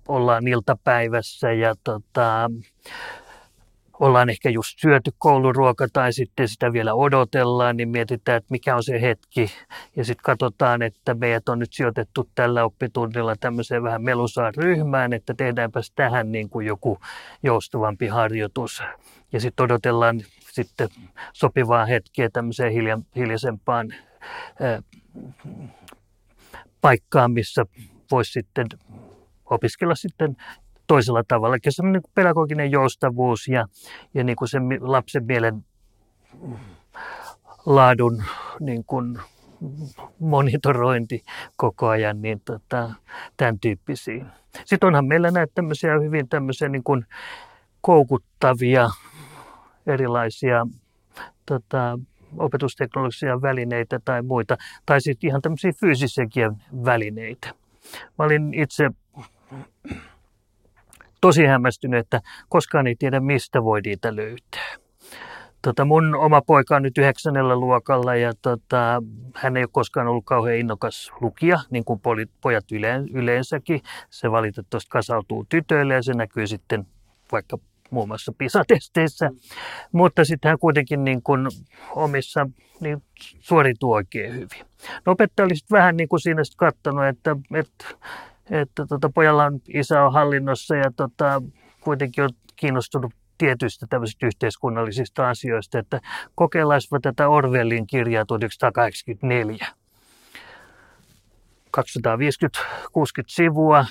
ollaan 0.09 0.49
iltapäivässä 0.49 1.53
ja 1.53 1.75
tota, 1.85 2.51
ollaan 4.01 4.31
ehkä 4.31 4.51
just 4.51 4.79
syöty 4.79 5.11
kouluruoka 5.19 5.87
tai 5.93 6.13
sitten 6.13 6.49
sitä 6.49 6.73
vielä 6.73 6.95
odotellaan, 6.95 7.77
niin 7.77 7.89
mietitään, 7.89 8.37
että 8.37 8.51
mikä 8.51 8.77
on 8.77 8.83
se 8.83 9.01
hetki. 9.01 9.51
Ja 9.97 10.05
sitten 10.05 10.23
katsotaan, 10.25 10.83
että 10.83 11.15
meidät 11.15 11.49
on 11.49 11.59
nyt 11.59 11.73
sijoitettu 11.73 12.29
tällä 12.35 12.65
oppitunnilla 12.65 13.37
tämmöiseen 13.41 13.83
vähän 13.83 14.03
melusaan 14.03 14.55
ryhmään, 14.57 15.13
että 15.13 15.35
tehdäänpäs 15.35 15.93
tähän 15.97 16.33
niin 16.33 16.51
kuin 16.51 16.67
joku 16.67 16.99
joustavampi 17.43 18.07
harjoitus. 18.07 18.83
Ja 19.33 19.41
sitten 19.41 19.65
odotellaan 19.65 20.21
sitten 20.53 20.89
sopivaa 21.33 21.87
hetkeä 21.87 22.29
tämmöiseen 22.33 22.73
hilja, 22.73 22.99
hiljaisempaan 23.17 23.95
ää, 24.61 24.83
paikkaan, 26.81 27.33
missä 27.33 27.65
voisi 28.11 28.33
sitten 28.33 28.67
opiskella 29.45 29.95
sitten 29.95 30.37
toisella 30.87 31.23
tavalla. 31.29 31.55
Eli 31.55 31.73
semmoinen 31.73 32.03
niin 32.03 32.13
pedagoginen 32.15 32.71
joustavuus 32.71 33.49
ja, 33.49 33.67
ja 34.15 34.25
niin 34.25 34.37
kuin 34.37 34.49
se 34.49 34.59
lapsen 34.81 35.25
mielen 35.25 35.65
laadun 37.67 38.23
niin 38.61 38.85
kuin 38.85 39.19
monitorointi 40.19 41.23
koko 41.57 41.89
ajan, 41.89 42.23
niin 42.23 42.41
tota, 42.45 42.91
tämän 43.37 43.61
tyyppisiä. 43.61 44.27
Sitten 44.65 44.87
onhan 44.87 45.07
meillä 45.07 45.31
näitä 45.31 45.53
tämmöisiä 45.55 45.99
hyvin 45.99 46.29
tämmöisiä 46.29 46.69
niin 46.69 46.85
kuin 46.85 47.07
koukuttavia 47.81 48.91
erilaisia 49.87 50.67
tota, 51.47 51.99
opetusteknologisia 52.39 53.43
välineitä 53.43 54.01
tai 54.05 54.23
muita, 54.23 54.57
tai 54.87 55.01
sitten 55.01 55.29
ihan 55.29 55.43
tämmöisiä 55.43 55.73
fyysisiäkin 55.81 56.63
välineitä. 56.85 57.49
Mä 58.19 58.25
olin 58.25 58.55
itse 58.55 58.91
tosi 61.21 61.45
hämmästynyt, 61.45 62.01
että 62.01 62.21
koskaan 62.49 62.87
ei 62.87 62.97
tiedä, 62.99 63.21
mistä 63.21 63.65
voi 63.65 63.81
niitä 63.81 64.17
löytää. 64.17 64.77
Tota, 65.63 65.85
mun 65.85 66.15
oma 66.15 66.43
poika 66.43 66.77
on 66.77 66.83
nyt 66.83 66.99
yhdeksännellä 66.99 67.57
luokalla 67.57 68.17
ja 68.17 68.33
tota, 68.43 69.03
hän 69.35 69.57
ei 69.57 69.63
ole 69.63 69.69
koskaan 69.73 70.07
ollut 70.07 70.25
kauhean 70.25 70.57
innokas 70.57 71.13
lukija, 71.21 71.59
niin 71.71 71.85
kuin 71.85 72.01
pojat 72.41 72.65
yleensäkin. 73.13 73.81
Se 74.11 74.31
valitettavasti 74.31 74.91
kasautuu 74.91 75.47
tytöille 75.49 75.95
ja 75.95 76.03
se 76.03 76.13
näkyy 76.13 76.47
sitten 76.47 76.87
vaikka 77.33 77.59
muun 77.91 78.09
muassa 78.09 78.33
PISA-testeissä. 78.39 79.31
Mutta 79.93 80.25
sitten 80.25 80.49
hän 80.49 80.59
kuitenkin 80.59 81.05
niin 81.05 81.23
kuin 81.23 81.47
omissa 81.95 82.49
niin 82.81 83.03
suorituu 83.41 83.93
oikein 83.93 84.35
hyvin. 84.35 84.67
No 85.07 85.13
opettaja 85.13 85.45
oli 85.45 85.55
vähän 85.71 85.97
niin 85.97 86.09
kuin 86.09 86.21
siinä 86.21 86.45
sitten 86.45 86.57
katsonut, 86.57 87.05
että, 87.05 87.37
että 87.55 87.85
että 88.51 88.87
tota, 88.87 89.11
pojalla 89.15 89.45
on 89.45 89.61
isä 89.69 90.03
on 90.03 90.13
hallinnossa 90.13 90.77
ja 90.77 90.91
tota, 90.97 91.43
kuitenkin 91.81 92.25
on 92.25 92.31
kiinnostunut 92.57 93.13
tietyistä 93.39 93.87
tämmöisistä 93.91 94.27
yhteiskunnallisista 94.27 95.29
asioista, 95.29 95.79
että 95.79 96.01
kokeillaanpa 96.35 97.01
tätä 97.03 97.29
Orwellin 97.29 97.87
kirjaa 97.87 98.25
1984. 98.25 99.67
250-60 101.77 101.81
sivua, 103.27 103.87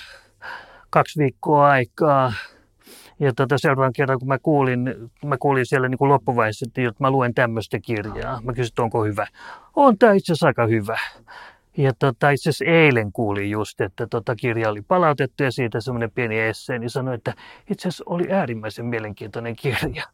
kaksi 0.90 1.18
viikkoa 1.18 1.68
aikaa. 1.68 2.32
Ja 3.20 3.32
tota, 3.34 3.58
seuraavan 3.58 3.92
kerran, 3.92 4.18
kun 4.18 4.28
mä 4.28 4.38
kuulin, 4.38 4.94
mä 5.24 5.38
kuulin 5.38 5.66
siellä 5.66 5.88
niin 5.88 5.98
kuin 5.98 6.08
loppuvaiheessa, 6.08 6.66
että 6.68 6.94
mä 6.98 7.10
luen 7.10 7.34
tämmöistä 7.34 7.78
kirjaa. 7.80 8.40
Mä 8.42 8.52
kysyin, 8.52 8.72
että 8.72 8.82
onko 8.82 9.04
hyvä. 9.04 9.26
On 9.76 9.98
tämä 9.98 10.12
itse 10.12 10.32
asiassa 10.32 10.46
aika 10.46 10.66
hyvä. 10.66 10.98
Ja 11.76 11.92
tota, 11.98 12.30
itse 12.30 12.50
asiassa 12.50 12.64
eilen 12.64 13.12
kuulin 13.12 13.50
just, 13.50 13.80
että 13.80 14.06
tota 14.06 14.36
kirja 14.36 14.70
oli 14.70 14.82
palautettu 14.82 15.42
ja 15.42 15.50
siitä 15.50 15.80
semmoinen 15.80 16.10
pieni 16.10 16.38
essee, 16.38 16.78
niin 16.78 16.90
sanoi, 16.90 17.14
että 17.14 17.34
itse 17.70 17.88
asiassa 17.88 18.04
oli 18.06 18.32
äärimmäisen 18.32 18.86
mielenkiintoinen 18.86 19.56
kirja. 19.56 20.04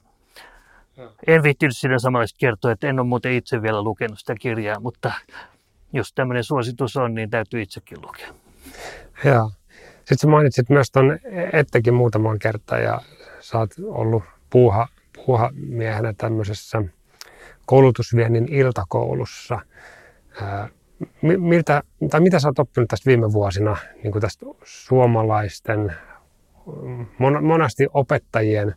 En 1.26 1.42
viittinyt 1.42 1.76
sitä 1.76 1.98
samalla 1.98 2.26
kertoa, 2.38 2.72
että 2.72 2.88
en 2.88 3.00
ole 3.00 3.08
muuten 3.08 3.32
itse 3.32 3.62
vielä 3.62 3.82
lukenut 3.82 4.18
sitä 4.18 4.34
kirjaa, 4.34 4.80
mutta 4.80 5.12
jos 5.92 6.12
tämmöinen 6.12 6.44
suositus 6.44 6.96
on, 6.96 7.14
niin 7.14 7.30
täytyy 7.30 7.62
itsekin 7.62 8.02
lukea. 8.02 8.28
Joo. 9.24 9.50
Sitten 10.12 10.30
mainitsit 10.30 10.70
myös 10.70 10.90
tuon 10.90 11.18
ettekin 11.52 11.94
muutaman 11.94 12.38
kertaa 12.38 12.78
ja 12.78 13.00
sä 13.40 13.58
oot 13.58 13.70
ollut 13.84 14.22
puuha, 14.50 14.88
puuhamiehenä 15.26 16.12
tämmöisessä 16.18 16.82
koulutusviennin 17.66 18.52
iltakoulussa 18.52 19.60
miltä, 21.22 21.82
tai 22.10 22.20
mitä 22.20 22.38
sä 22.38 22.48
oot 22.48 22.58
oppinut 22.58 22.88
tästä 22.88 23.06
viime 23.06 23.32
vuosina 23.32 23.76
niin 24.02 24.12
kuin 24.12 24.22
tästä 24.22 24.46
suomalaisten, 24.64 25.92
monasti 27.42 27.86
opettajien 27.94 28.74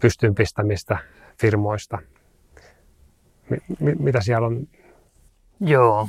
pystyyn 0.00 0.34
pistämistä 0.34 0.98
firmoista? 1.40 1.98
mitä 3.98 4.20
siellä 4.20 4.46
on? 4.46 4.68
Joo, 5.60 6.08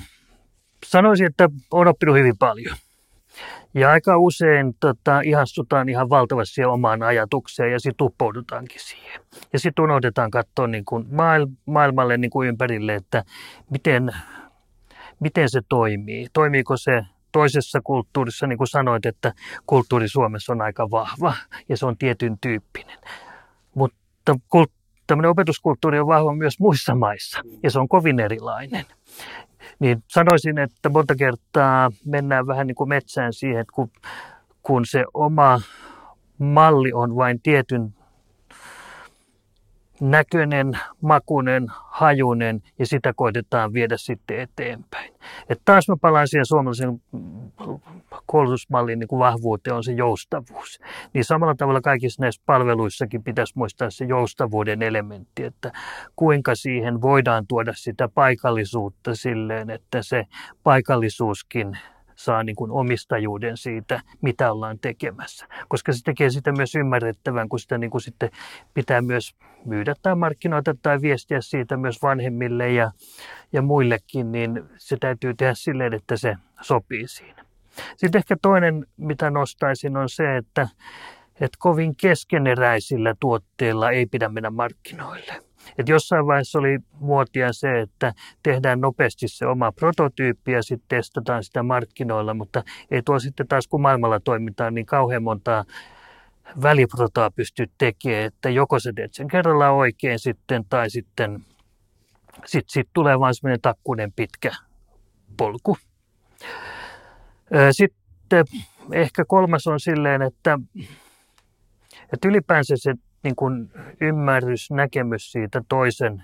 sanoisin, 0.86 1.28
että 1.28 1.50
olen 1.72 1.88
oppinut 1.88 2.16
hyvin 2.16 2.38
paljon. 2.38 2.78
Ja 3.74 3.92
aika 3.92 4.18
usein 4.18 4.76
tota, 4.80 5.22
ihastutaan 5.22 5.90
ihan 5.90 6.10
valtavasti 6.10 6.64
omaan 6.64 7.04
ajatukseen 7.04 7.72
ja 7.72 7.80
sitten 7.80 8.06
uppoudutaankin 8.06 8.82
siihen. 8.82 9.22
Ja 9.54 9.60
sitten 9.60 9.84
unohdetaan 9.84 10.32
katsoa 10.32 10.68
niin 10.68 10.86
kuin 10.86 11.06
maailmalle 11.66 12.18
niin 12.18 12.32
kuin 12.32 12.48
ympärille, 12.48 12.96
että 12.96 13.24
miten 13.70 14.12
miten 15.20 15.50
se 15.50 15.62
toimii. 15.70 16.28
Toimiiko 16.34 16.78
se 16.78 17.06
toisessa 17.32 17.82
kulttuurissa, 17.84 18.48
niin 18.48 18.58
kuin 18.58 18.68
sanoit, 18.68 19.06
että 19.06 19.34
kulttuuri 19.66 20.08
Suomessa 20.08 20.54
on 20.54 20.62
aika 20.62 20.92
vahva 20.92 21.34
ja 21.70 21.78
se 21.78 21.86
on 21.86 21.98
tietyn 21.98 22.38
tyyppinen. 22.42 22.98
Mutta 23.76 24.36
tämmöinen 25.08 25.32
opetuskulttuuri 25.32 26.00
on 26.00 26.08
vahva 26.08 26.36
myös 26.36 26.60
muissa 26.60 26.96
maissa 26.96 27.42
ja 27.64 27.72
se 27.72 27.80
on 27.80 27.88
kovin 27.88 28.20
erilainen. 28.20 28.86
Niin 29.80 30.04
sanoisin, 30.08 30.58
että 30.58 30.90
monta 30.90 31.16
kertaa 31.16 31.90
mennään 32.06 32.48
vähän 32.48 32.68
niin 32.68 32.76
kuin 32.76 32.90
metsään 32.90 33.34
siihen, 33.34 33.60
että 33.60 33.74
kun, 33.74 33.90
kun 34.64 34.86
se 34.86 35.06
oma 35.14 35.62
malli 36.38 36.94
on 36.94 37.16
vain 37.16 37.42
tietyn 37.42 37.96
näköinen, 40.02 40.80
makunen, 41.02 41.66
hajunen 41.70 42.62
ja 42.80 42.86
sitä 42.86 43.14
koitetaan 43.16 43.74
viedä 43.74 43.98
sitten 43.98 44.40
eteenpäin. 44.40 45.14
Et 45.50 45.62
taas 45.66 45.90
mä 45.90 45.96
palaan 46.02 46.28
siihen 46.28 46.46
suomalaisen 46.46 47.02
koulutusmallin 48.26 49.00
niin 49.00 49.20
vahvuuteen 49.20 49.76
on 49.76 49.84
se 49.84 49.92
joustavuus. 49.92 50.80
Niin 51.14 51.26
samalla 51.26 51.56
tavalla 51.56 51.82
kaikissa 51.82 52.22
näissä 52.22 52.42
palveluissakin 52.46 53.24
pitäisi 53.24 53.54
muistaa 53.56 53.90
se 53.90 54.06
joustavuuden 54.06 54.82
elementti, 54.82 55.44
että 55.44 55.72
kuinka 56.16 56.56
siihen 56.56 57.02
voidaan 57.02 57.48
tuoda 57.48 57.74
sitä 57.76 58.08
paikallisuutta 58.08 59.16
silleen, 59.16 59.70
että 59.70 60.04
se 60.04 60.24
paikallisuuskin 60.64 61.78
saa 62.24 62.44
niin 62.44 62.56
kuin 62.56 62.72
omistajuuden 62.72 63.58
siitä, 63.58 64.02
mitä 64.22 64.52
ollaan 64.52 64.80
tekemässä. 64.80 65.48
Koska 65.68 65.94
se 65.94 66.04
tekee 66.04 66.30
sitä 66.30 66.52
myös 66.52 66.76
ymmärrettävän, 66.76 67.50
kun 67.50 67.60
sitä 67.60 67.78
niin 67.78 67.92
kuin 67.92 68.02
sitten 68.02 68.30
pitää 68.74 69.02
myös 69.02 69.36
myydä 69.66 69.96
tai 70.02 70.16
markkinoita 70.16 70.76
tai 70.82 71.02
viestiä 71.02 71.42
siitä 71.42 71.78
myös 71.78 72.02
vanhemmille 72.02 72.72
ja, 72.72 72.92
ja 73.54 73.62
muillekin, 73.62 74.32
niin 74.32 74.64
se 74.78 74.98
täytyy 75.00 75.34
tehdä 75.34 75.54
silleen, 75.54 75.94
että 75.94 76.18
se 76.18 76.36
sopii 76.62 77.08
siinä. 77.08 77.46
Sitten 77.98 78.20
ehkä 78.20 78.36
toinen, 78.42 78.86
mitä 78.98 79.30
nostaisin, 79.30 79.98
on 79.98 80.10
se, 80.10 80.38
että, 80.38 80.68
että 81.36 81.58
kovin 81.60 81.96
keskeneräisillä 81.96 83.16
tuotteilla 83.20 83.92
ei 83.92 84.06
pidä 84.06 84.30
mennä 84.30 84.50
markkinoille. 84.50 85.53
Et 85.78 85.90
jossain 85.90 86.28
vaiheessa 86.28 86.60
oli 86.60 86.80
muotia 87.00 87.54
se, 87.54 87.80
että 87.80 88.14
tehdään 88.44 88.82
nopeasti 88.82 89.28
se 89.28 89.46
oma 89.46 89.72
prototyyppi 89.72 90.52
ja 90.52 90.64
sitten 90.64 90.98
testataan 90.98 91.44
sitä 91.44 91.64
markkinoilla, 91.64 92.34
mutta 92.34 92.64
ei 92.92 93.02
tuo 93.02 93.20
sitten 93.20 93.48
taas 93.48 93.68
kun 93.68 93.82
maailmalla 93.82 94.20
toimitaan 94.20 94.74
niin 94.74 94.86
kauhean 94.86 95.24
montaa 95.24 95.64
väliprotaa 96.62 97.32
pysty 97.32 97.70
tekemään, 97.78 98.24
että 98.24 98.50
joko 98.50 98.80
se 98.80 98.94
teet 98.96 99.14
sen 99.14 99.28
kerralla 99.28 99.70
oikein 99.70 100.20
sitten 100.20 100.66
tai 100.70 100.90
sitten 100.90 101.46
sit, 102.46 102.70
sit 102.70 102.90
tulee 102.94 103.20
vain 103.20 103.36
semmoinen 103.36 103.62
takkunen 103.62 104.12
pitkä 104.12 104.52
polku. 105.38 105.78
Sitten 107.72 108.46
ehkä 108.92 109.26
kolmas 109.28 109.68
on 109.68 109.80
silleen, 109.80 110.22
että, 110.22 110.60
että 112.14 112.28
ylipäänsä 112.28 112.74
se 112.78 112.94
niin 113.24 113.36
kuin 113.36 113.72
ymmärrys, 114.02 114.72
näkemys 114.72 115.32
siitä 115.32 115.62
toisen 115.70 116.24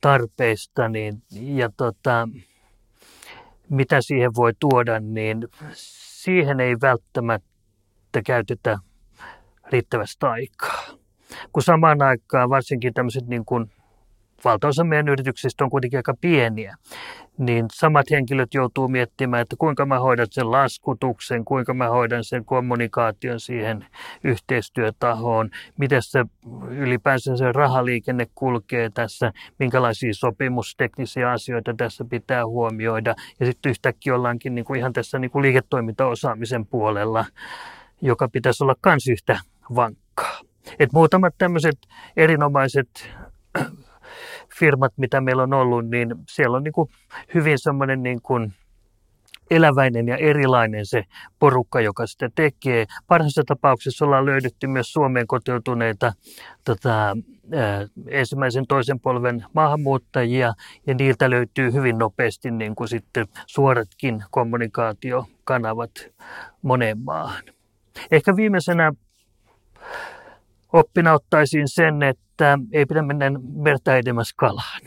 tarpeista 0.00 0.88
niin, 0.88 1.22
ja 1.30 1.70
tota, 1.76 2.28
mitä 3.70 4.00
siihen 4.00 4.34
voi 4.34 4.52
tuoda, 4.60 5.00
niin 5.00 5.48
siihen 5.72 6.60
ei 6.60 6.76
välttämättä 6.82 8.22
käytetä 8.26 8.78
riittävästi 9.72 10.26
aikaa. 10.26 10.82
Kun 11.52 11.62
samaan 11.62 12.02
aikaan 12.02 12.50
varsinkin 12.50 12.94
tämmöiset 12.94 13.26
niin 13.26 13.44
kuin 13.44 13.70
valtaosa 14.44 14.84
meidän 14.84 15.08
yrityksistä 15.08 15.64
on 15.64 15.70
kuitenkin 15.70 15.98
aika 15.98 16.14
pieniä, 16.20 16.76
niin 17.38 17.66
samat 17.72 18.10
henkilöt 18.10 18.54
joutuu 18.54 18.88
miettimään, 18.88 19.42
että 19.42 19.56
kuinka 19.58 19.86
mä 19.86 19.98
hoidan 19.98 20.26
sen 20.30 20.50
laskutuksen, 20.50 21.44
kuinka 21.44 21.74
mä 21.74 21.88
hoidan 21.88 22.24
sen 22.24 22.44
kommunikaation 22.44 23.40
siihen 23.40 23.86
yhteistyötahoon, 24.24 25.50
miten 25.78 26.02
se 26.02 26.24
ylipäänsä 26.68 27.36
se 27.36 27.52
rahaliikenne 27.52 28.26
kulkee 28.34 28.90
tässä, 28.90 29.32
minkälaisia 29.58 30.14
sopimusteknisiä 30.14 31.30
asioita 31.30 31.74
tässä 31.76 32.04
pitää 32.04 32.46
huomioida. 32.46 33.14
Ja 33.40 33.46
sitten 33.46 33.70
yhtäkkiä 33.70 34.14
ollaankin 34.14 34.54
niin 34.54 34.76
ihan 34.78 34.92
tässä 34.92 35.18
niin 35.18 35.30
kuin 35.30 35.42
liiketoimintaosaamisen 35.42 36.66
puolella, 36.66 37.24
joka 38.02 38.28
pitäisi 38.28 38.64
olla 38.64 38.74
kans 38.80 39.08
yhtä 39.08 39.40
vankkaa. 39.74 40.40
Et 40.78 40.92
muutamat 40.92 41.34
tämmöiset 41.38 41.78
erinomaiset 42.16 43.10
firmat, 44.58 44.92
mitä 44.96 45.20
meillä 45.20 45.42
on 45.42 45.54
ollut, 45.54 45.88
niin 45.88 46.14
siellä 46.28 46.56
on 46.56 46.64
niin 46.64 46.72
kuin 46.72 46.88
hyvin 47.34 47.58
semmoinen 47.58 48.02
niin 48.02 48.22
kuin 48.22 48.52
eläväinen 49.50 50.08
ja 50.08 50.16
erilainen 50.16 50.86
se 50.86 51.04
porukka, 51.38 51.80
joka 51.80 52.06
sitä 52.06 52.30
tekee. 52.34 52.86
Parhaassa 53.06 53.42
tapauksessa 53.46 54.04
ollaan 54.04 54.26
löydetty 54.26 54.66
myös 54.66 54.92
Suomeen 54.92 55.26
kotiutuneita 55.26 56.12
tota, 56.64 57.16
ensimmäisen 58.08 58.66
toisen 58.66 59.00
polven 59.00 59.44
maahanmuuttajia 59.52 60.54
ja 60.86 60.94
niiltä 60.94 61.30
löytyy 61.30 61.72
hyvin 61.72 61.98
nopeasti 61.98 62.50
niin 62.50 62.74
kuin 62.74 62.88
sitten 62.88 63.26
suoratkin 63.46 64.24
kommunikaatiokanavat 64.30 65.90
moneen 66.62 66.98
maahan. 66.98 67.42
Ehkä 68.10 68.36
viimeisenä 68.36 68.92
oppina 70.76 71.12
ottaisin 71.12 71.68
sen, 71.68 72.02
että 72.02 72.58
ei 72.72 72.86
pidä 72.86 73.02
mennä 73.02 73.30
merta 73.54 73.96
edemmäs 73.96 74.32
kalaan. 74.36 74.80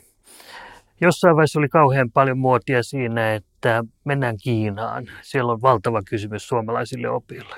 Jossain 1.02 1.36
vaiheessa 1.36 1.60
oli 1.60 1.70
kauhean 1.70 2.12
paljon 2.12 2.38
muotia 2.38 2.84
siinä, 2.84 3.34
että 3.34 3.84
mennään 4.04 4.38
Kiinaan. 4.44 5.06
Siellä 5.22 5.52
on 5.52 5.62
valtava 5.62 6.02
kysymys 6.10 6.48
suomalaisille 6.48 7.10
opille. 7.10 7.56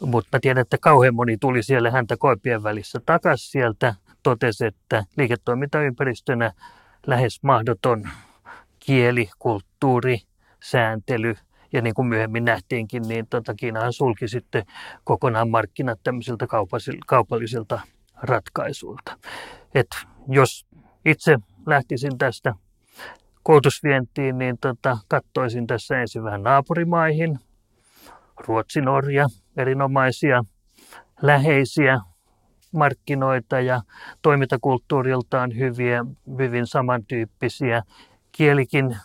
Mutta 0.00 0.28
mä 0.32 0.40
tiedän, 0.40 0.62
että 0.62 0.78
kauhean 0.80 1.14
moni 1.14 1.36
tuli 1.36 1.62
siellä 1.62 1.90
häntä 1.90 2.16
koipien 2.16 2.62
välissä 2.62 3.00
takaisin 3.06 3.50
sieltä. 3.50 3.94
Totesi, 4.22 4.66
että 4.66 5.04
liiketoimintaympäristönä 5.16 6.52
lähes 7.06 7.42
mahdoton 7.42 8.08
kieli, 8.80 9.30
kulttuuri, 9.38 10.18
sääntely– 10.60 11.34
ja 11.72 11.82
niin 11.82 11.94
kuin 11.94 12.08
myöhemmin 12.08 12.44
nähtiinkin, 12.44 13.02
niin 13.08 13.26
tota, 13.26 13.54
Kiinahan 13.54 13.92
sulki 13.92 14.28
sitten 14.28 14.64
kokonaan 15.04 15.50
markkinat 15.50 16.00
tämmöisiltä 16.02 16.46
kaupallisilta 17.06 17.80
ratkaisuilta. 18.22 19.18
Et 19.74 19.86
jos 20.28 20.66
itse 21.04 21.36
lähtisin 21.66 22.18
tästä 22.18 22.54
koulutusvientiin, 23.42 24.38
niin 24.38 24.58
tota, 24.58 24.98
katsoisin 25.08 25.66
tässä 25.66 26.00
ensin 26.00 26.24
vähän 26.24 26.42
naapurimaihin. 26.42 27.38
Ruotsi, 28.46 28.80
Norja, 28.80 29.26
erinomaisia, 29.56 30.44
läheisiä 31.22 32.00
markkinoita 32.72 33.60
ja 33.60 33.80
toimintakulttuuriltaan 34.22 35.56
hyviä, 35.58 36.04
hyvin 36.38 36.66
samantyyppisiä. 36.66 37.82
Kielikin 38.32 38.96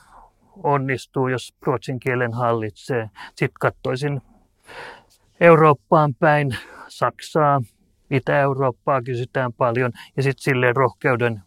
onnistuu, 0.63 1.27
jos 1.27 1.53
ruotsin 1.61 1.99
kielen 1.99 2.33
hallitsee. 2.33 3.09
Sitten 3.27 3.59
katsoisin 3.59 4.21
Eurooppaan 5.39 6.15
päin, 6.15 6.57
Saksaa, 6.87 7.61
Itä-Eurooppaa 8.11 9.01
kysytään 9.01 9.53
paljon 9.53 9.91
ja 10.17 10.23
sitten 10.23 10.43
silleen 10.43 10.75
rohkeuden 10.75 11.41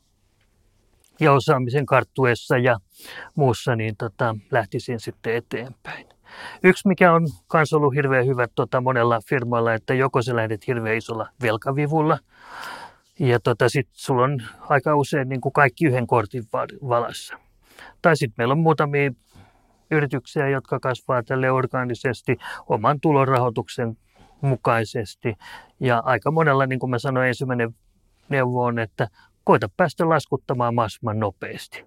ja 1.21 1.33
osaamisen 1.33 1.87
karttuessa 1.87 2.59
ja 2.59 2.79
muussa, 3.35 3.77
niin 3.77 3.97
tota, 3.97 4.37
lähtisin 4.51 5.01
sitten 5.01 5.35
eteenpäin. 5.35 6.07
Yksi, 6.65 6.89
mikä 6.89 7.13
on 7.13 7.27
myös 7.55 7.73
ollut 7.73 7.95
hirveän 7.95 8.27
hyvä 8.27 8.49
tota, 8.55 8.81
monella 8.81 9.21
firmalla, 9.29 9.75
että 9.75 9.95
joko 9.95 10.23
sä 10.23 10.37
lähdet 10.37 10.67
hirveän 10.67 10.97
isolla 10.97 11.29
velkavivulla, 11.43 12.19
ja 13.19 13.41
tota, 13.41 13.69
sitten 13.69 13.95
sulla 13.97 14.25
on 14.25 14.43
aika 14.61 14.97
usein 14.97 15.29
niin 15.29 15.41
kuin 15.41 15.53
kaikki 15.53 15.87
yhden 15.87 16.07
kortin 16.07 16.45
valassa. 16.89 17.39
Tai 18.03 18.17
sitten 18.17 18.35
meillä 18.39 18.53
on 18.53 18.59
muutamia 18.59 19.11
yrityksiä, 19.91 20.49
jotka 20.49 20.81
kasvaa 20.81 21.23
tälle 21.23 21.51
organisesti 21.51 22.37
oman 22.69 23.01
tulorahoituksen 23.01 23.97
mukaisesti. 24.41 25.35
Ja 25.81 26.03
aika 26.05 26.31
monella, 26.31 26.67
niin 26.67 26.79
kuin 26.79 26.91
mä 26.91 26.99
sanoin, 26.99 27.29
ensimmäinen 27.29 27.75
neuvo 28.29 28.65
on, 28.65 28.79
että 28.79 29.09
koita 29.45 29.69
päästä 29.77 30.09
laskuttamaan 30.09 30.75
mahdollisimman 30.75 31.21
nopeasti. 31.21 31.85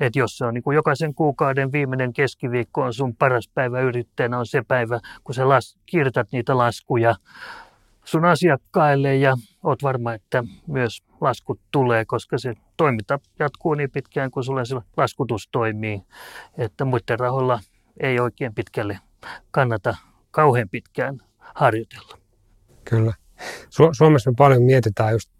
Et 0.00 0.16
jos 0.16 0.38
se 0.38 0.44
on 0.44 0.54
niin 0.54 0.62
kuin 0.62 0.74
jokaisen 0.74 1.14
kuukauden 1.14 1.72
viimeinen 1.72 2.12
keskiviikko 2.12 2.82
on 2.82 2.94
sun 2.94 3.16
paras 3.16 3.48
päivä 3.54 3.80
yrittäjänä, 3.80 4.38
on 4.38 4.46
se 4.46 4.62
päivä, 4.68 5.00
kun 5.24 5.34
sä 5.34 5.48
las, 5.48 5.78
kirjoitat 5.86 6.28
niitä 6.32 6.58
laskuja 6.58 7.14
sun 8.04 8.24
asiakkaille 8.24 9.16
ja 9.16 9.36
oot 9.62 9.82
varma, 9.82 10.14
että 10.14 10.44
myös 10.66 11.02
laskut 11.20 11.60
tulee, 11.70 12.04
koska 12.04 12.38
se 12.38 12.54
toiminta 12.76 13.18
jatkuu 13.38 13.74
niin 13.74 13.90
pitkään, 13.90 14.30
kun 14.30 14.44
sulle 14.44 14.64
se 14.64 14.76
laskutus 14.96 15.48
toimii, 15.52 16.02
että 16.58 16.84
muiden 16.84 17.18
rahoilla 17.18 17.60
ei 18.00 18.20
oikein 18.20 18.54
pitkälle 18.54 18.98
kannata 19.50 19.96
kauhean 20.30 20.68
pitkään 20.68 21.18
harjoitella. 21.38 22.18
Kyllä. 22.84 23.12
Su- 23.64 23.92
Suomessa 23.92 24.30
me 24.30 24.34
paljon 24.38 24.62
mietitään 24.62 25.12
just, 25.12 25.30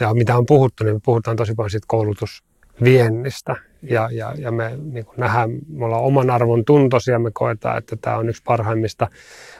ja 0.00 0.14
mitä 0.14 0.36
on 0.36 0.46
puhuttu, 0.46 0.84
niin 0.84 0.96
me 0.96 1.00
puhutaan 1.04 1.36
tosi 1.36 1.54
paljon 1.54 1.70
siitä 1.70 1.86
koulutusviennistä. 1.88 3.56
Ja, 3.82 4.08
ja, 4.12 4.34
ja 4.38 4.52
me 4.52 4.78
niin 4.82 5.06
nähdään, 5.16 5.50
me 5.68 5.84
ollaan 5.84 6.02
oman 6.02 6.30
arvon 6.30 6.64
tuntoisia, 6.64 7.18
me 7.18 7.30
koetaan, 7.34 7.78
että 7.78 7.96
tämä 7.96 8.16
on 8.16 8.28
yksi 8.28 8.42
parhaimmista 8.44 9.08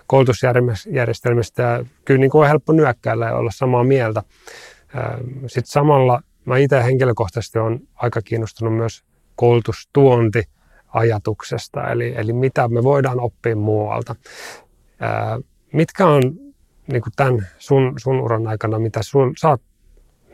koulutusjärjestelmistä. 0.07 1.63
Ja 1.63 1.85
kyllä 2.05 2.21
niin 2.21 2.31
kuin 2.31 2.43
on 2.43 2.49
helppo 2.49 2.73
nyökkäillä 2.73 3.27
ja 3.27 3.37
olla 3.37 3.51
samaa 3.51 3.85
mieltä. 3.85 4.23
Sitten 5.47 5.73
samalla 5.73 6.23
mä 6.45 6.59
itse 6.59 6.85
henkilökohtaisesti 6.85 7.59
olen 7.59 7.81
aika 7.95 8.23
kiinnostunut 8.23 8.77
myös 8.77 9.05
koulutustuonti 9.37 10.43
ajatuksesta, 10.89 11.91
eli, 11.91 12.15
eli 12.17 12.33
mitä 12.33 12.69
me 12.69 12.83
voidaan 12.83 13.21
oppia 13.21 13.57
muualta. 13.57 14.15
Mitkä 15.73 16.07
on 16.07 16.23
niin 16.93 17.03
kuin 17.03 17.13
tämän 17.17 17.47
sun, 17.59 17.95
sun 17.97 18.21
uran 18.21 18.47
aikana, 18.47 18.79
mitä 18.79 19.01
sun, 19.03 19.33
sä 19.39 19.49
oot 19.49 19.63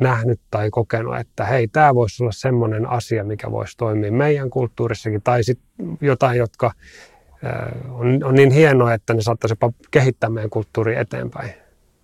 nähnyt 0.00 0.40
tai 0.50 0.70
kokenut, 0.70 1.16
että 1.16 1.44
hei, 1.44 1.68
tämä 1.68 1.94
voisi 1.94 2.22
olla 2.22 2.32
semmoinen 2.32 2.86
asia, 2.86 3.24
mikä 3.24 3.50
voisi 3.50 3.76
toimia 3.76 4.12
meidän 4.12 4.50
kulttuurissakin, 4.50 5.22
tai 5.22 5.44
sitten 5.44 5.66
jotain, 6.00 6.38
jotka 6.38 6.72
on, 7.90 8.24
on 8.24 8.34
niin 8.34 8.50
hienoa, 8.50 8.94
että 8.94 9.14
ne 9.14 9.22
saattaisi 9.22 9.52
jopa 9.52 9.72
kehittää 9.90 10.30
meidän 10.30 10.50
kulttuuria 10.50 11.00
eteenpäin. 11.00 11.50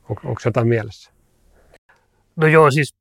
On, 0.08 0.16
onko 0.24 0.40
jotain 0.44 0.68
mielessä? 0.68 1.10
No 2.36 2.46
joo, 2.46 2.70
siis, 2.70 2.94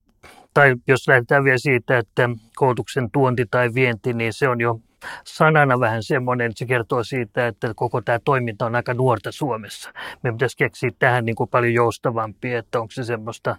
tai 0.54 0.76
jos 0.88 1.08
lähdetään 1.08 1.44
vielä 1.44 1.58
siitä, 1.58 1.98
että 1.98 2.30
koulutuksen 2.56 3.12
tuonti 3.12 3.46
tai 3.52 3.74
vienti, 3.74 4.14
niin 4.14 4.34
se 4.34 4.48
on 4.48 4.62
jo 4.62 4.80
sanana 5.24 5.80
vähän 5.80 6.04
semmoinen, 6.04 6.52
se 6.56 6.66
kertoo 6.66 7.04
siitä, 7.04 7.48
että 7.48 7.74
koko 7.76 8.02
tämä 8.02 8.20
toiminta 8.20 8.66
on 8.66 8.76
aika 8.76 8.94
nuorta 8.94 9.32
Suomessa. 9.32 9.94
Me 10.24 10.32
pitäisi 10.32 10.58
keksiä 10.58 10.90
tähän 11.00 11.26
niin 11.26 11.36
kuin 11.36 11.50
paljon 11.50 11.74
joustavampi, 11.74 12.54
että 12.54 12.80
onko 12.80 12.92
se 12.92 13.04
semmoista 13.04 13.56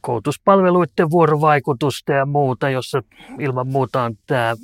koulutuspalveluiden 0.00 1.10
vuorovaikutusta 1.10 2.12
ja 2.12 2.26
muuta, 2.26 2.70
jossa 2.70 3.02
ilman 3.38 3.68
muuta 3.68 4.02
on 4.02 4.14
tämä, 4.26 4.54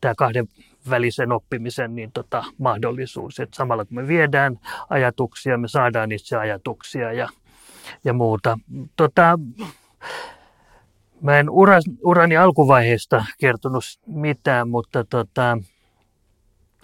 tämä 0.00 0.14
kahden 0.16 0.48
välisen 0.90 1.32
oppimisen 1.32 1.94
niin 1.94 2.12
tota, 2.12 2.44
mahdollisuus. 2.58 3.40
Et 3.40 3.54
samalla 3.54 3.84
kun 3.84 3.94
me 3.94 4.08
viedään 4.08 4.58
ajatuksia, 4.90 5.58
me 5.58 5.68
saadaan 5.68 6.12
itse 6.12 6.36
ajatuksia 6.36 7.12
ja, 7.12 7.28
ja 8.04 8.12
muuta. 8.12 8.58
Tota, 8.96 9.38
mä 11.20 11.38
en 11.38 11.50
ura, 11.50 11.78
urani 12.04 12.36
alkuvaiheesta 12.36 13.24
kertonut 13.40 13.84
mitään, 14.06 14.68
mutta 14.68 15.04
tota, 15.04 15.58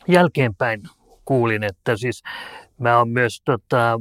jälkeenpäin 0.09 0.83
kuulin, 1.25 1.65
että 1.65 1.97
siis 1.97 2.23
mä 2.79 2.99
oon 2.99 3.09
myös 3.09 3.43
tota, 3.45 4.01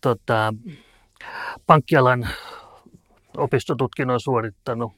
tota, 0.00 0.54
pankkialan 1.66 2.28
opistotutkinnon 3.36 4.20
suorittanut 4.20 4.92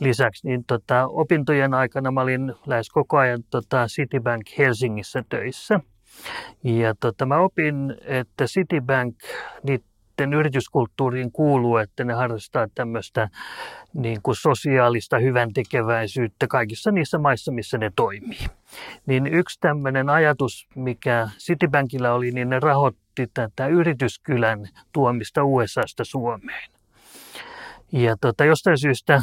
lisäksi, 0.00 0.48
niin 0.48 0.64
tota, 0.64 1.06
opintojen 1.08 1.74
aikana 1.74 2.10
mä 2.10 2.20
olin 2.20 2.54
lähes 2.66 2.90
koko 2.90 3.16
ajan 3.16 3.42
tota, 3.50 3.86
Citibank 3.86 4.42
Helsingissä 4.58 5.24
töissä. 5.28 5.80
Ja 6.64 6.94
tota, 7.00 7.26
mä 7.26 7.38
opin, 7.38 7.96
että 8.04 8.44
Citibank, 8.44 9.16
niiden 9.62 10.34
yrityskulttuuriin 10.34 11.32
kuuluu, 11.32 11.76
että 11.76 12.04
ne 12.04 12.12
harrastaa 12.12 12.66
tämmöistä 12.74 13.28
niin 13.94 14.22
kuin 14.22 14.36
sosiaalista 14.36 15.18
hyväntekeväisyyttä 15.18 16.46
kaikissa 16.46 16.90
niissä 16.90 17.18
maissa, 17.18 17.52
missä 17.52 17.78
ne 17.78 17.90
toimii. 17.96 18.46
Niin 19.06 19.26
yksi 19.26 19.60
tämmöinen 19.60 20.08
ajatus, 20.08 20.68
mikä 20.74 21.28
Citibankilla 21.38 22.12
oli, 22.12 22.30
niin 22.30 22.48
ne 22.48 22.60
rahoitti 22.60 23.26
tätä 23.34 23.66
yrityskylän 23.66 24.68
tuomista 24.92 25.44
USAsta 25.44 26.04
Suomeen. 26.04 26.73
Ja 27.94 28.16
tota, 28.20 28.44
jostain 28.44 28.78
syystä 28.78 29.22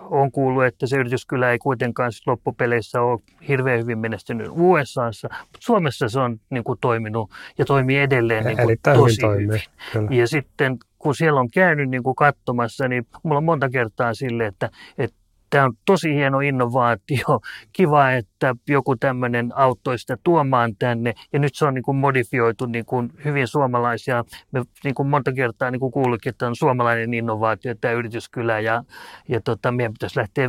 on 0.00 0.32
kuullut, 0.32 0.64
että 0.64 0.86
se 0.86 0.96
yrityskylä 0.96 1.50
ei 1.50 1.58
kuitenkaan 1.58 2.12
loppupeleissä 2.26 3.02
ole 3.02 3.20
hirveän 3.48 3.80
hyvin 3.80 3.98
menestynyt 3.98 4.48
USAssa, 4.50 5.28
mutta 5.32 5.58
Suomessa 5.60 6.08
se 6.08 6.20
on 6.20 6.40
niin 6.50 6.64
kuin, 6.64 6.78
toiminut 6.80 7.30
ja 7.58 7.64
toimii 7.64 7.98
edelleen 7.98 8.44
niin 8.44 8.56
kuin, 8.56 8.78
tosi 8.94 9.26
hyvin. 9.26 9.48
hyvin. 9.48 9.60
Kyllä. 9.92 10.08
Ja 10.10 10.28
sitten 10.28 10.78
kun 10.98 11.14
siellä 11.14 11.40
on 11.40 11.50
käynyt 11.50 11.90
niin 11.90 12.02
kuin 12.02 12.16
katsomassa, 12.16 12.88
niin 12.88 13.06
mulla 13.22 13.38
on 13.38 13.44
monta 13.44 13.68
kertaa 13.68 14.14
sille, 14.14 14.46
että, 14.46 14.70
että 14.98 15.16
Tämä 15.52 15.64
on 15.64 15.72
tosi 15.86 16.14
hieno 16.14 16.40
innovaatio. 16.40 17.40
Kiva, 17.72 18.10
että 18.10 18.54
joku 18.68 18.96
tämmöinen 18.96 19.52
auttoi 19.54 19.98
sitä 19.98 20.16
tuomaan 20.24 20.76
tänne. 20.78 21.14
Ja 21.32 21.38
nyt 21.38 21.54
se 21.54 21.64
on 21.64 21.74
niin 21.74 21.82
kuin 21.82 21.96
modifioitu 21.96 22.66
niin 22.66 22.84
kuin 22.84 23.10
hyvin 23.24 23.48
suomalaisia. 23.48 24.24
Me 24.52 24.62
niin 24.84 24.94
kuin 24.94 25.08
monta 25.08 25.32
kertaa 25.32 25.70
niin 25.70 25.80
kuin 25.80 25.92
kuullutkin, 25.92 26.30
että 26.30 26.46
on 26.46 26.56
suomalainen 26.56 27.14
innovaatio, 27.14 27.74
tämä 27.80 27.94
yrityskylä. 27.94 28.60
Ja, 28.60 28.84
ja 29.28 29.40
tota, 29.40 29.72
meidän 29.72 29.92
pitäisi 29.92 30.18
lähteä 30.18 30.48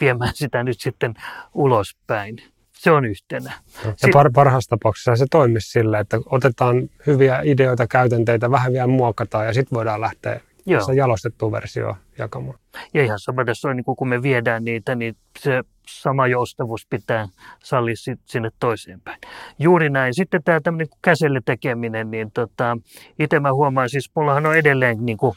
viemään 0.00 0.32
sitä 0.34 0.64
nyt 0.64 0.80
sitten 0.80 1.14
ulospäin. 1.54 2.36
Se 2.72 2.90
on 2.90 3.04
yhtenä. 3.04 3.52
Ja 3.84 4.08
par, 4.12 4.30
parhaassa 4.34 4.70
tapauksessa 4.70 5.16
se 5.16 5.26
toimisi 5.30 5.70
sillä, 5.70 5.98
että 5.98 6.18
otetaan 6.26 6.88
hyviä 7.06 7.40
ideoita, 7.44 7.86
käytänteitä, 7.86 8.50
vähän 8.50 8.72
vielä 8.72 8.86
muokataan 8.86 9.46
ja 9.46 9.54
sitten 9.54 9.76
voidaan 9.76 10.00
lähteä 10.00 10.40
Joo. 10.72 10.86
se 10.86 10.92
jalostettu 10.92 11.52
versio 11.52 11.96
jakamaan. 12.18 12.58
Ja 12.94 13.04
ihan 13.04 13.18
sama 13.18 13.44
tässä 13.44 13.68
on, 13.68 13.76
niin 13.76 13.84
kun 13.84 14.08
me 14.08 14.22
viedään 14.22 14.64
niitä, 14.64 14.94
niin 14.94 15.16
se 15.38 15.62
sama 15.88 16.26
joustavuus 16.26 16.86
pitää 16.90 17.28
sallia 17.64 17.94
sinne 18.26 18.50
toiseen 18.60 19.00
päin. 19.00 19.18
Juuri 19.58 19.90
näin. 19.90 20.14
Sitten 20.14 20.42
tämä 20.42 20.60
tämmöinen 20.60 20.88
käsille 21.02 21.40
tekeminen, 21.44 22.10
niin 22.10 22.30
tota, 22.30 22.78
itse 23.18 23.40
mä 23.40 23.52
huomaan, 23.52 23.88
siis 23.88 24.10
mullahan 24.16 24.46
on 24.46 24.56
edelleen 24.56 25.06
niin 25.06 25.18
kuin 25.18 25.34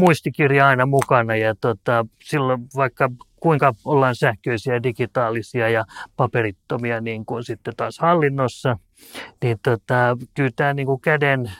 muistikirja 0.00 0.68
aina 0.68 0.86
mukana 0.86 1.36
ja 1.36 1.54
tota, 1.60 2.06
silloin 2.22 2.66
vaikka 2.76 3.10
kuinka 3.40 3.74
ollaan 3.84 4.14
sähköisiä, 4.14 4.82
digitaalisia 4.82 5.68
ja 5.68 5.84
paperittomia 6.16 7.00
niin 7.00 7.26
kuin 7.26 7.44
sitten 7.44 7.76
taas 7.76 7.98
hallinnossa, 7.98 8.78
niin 9.42 9.58
tota, 9.62 10.16
kyllä 10.34 10.50
tämä 10.56 10.74
niin 10.74 10.86
kuin 10.86 11.00
käden 11.00 11.52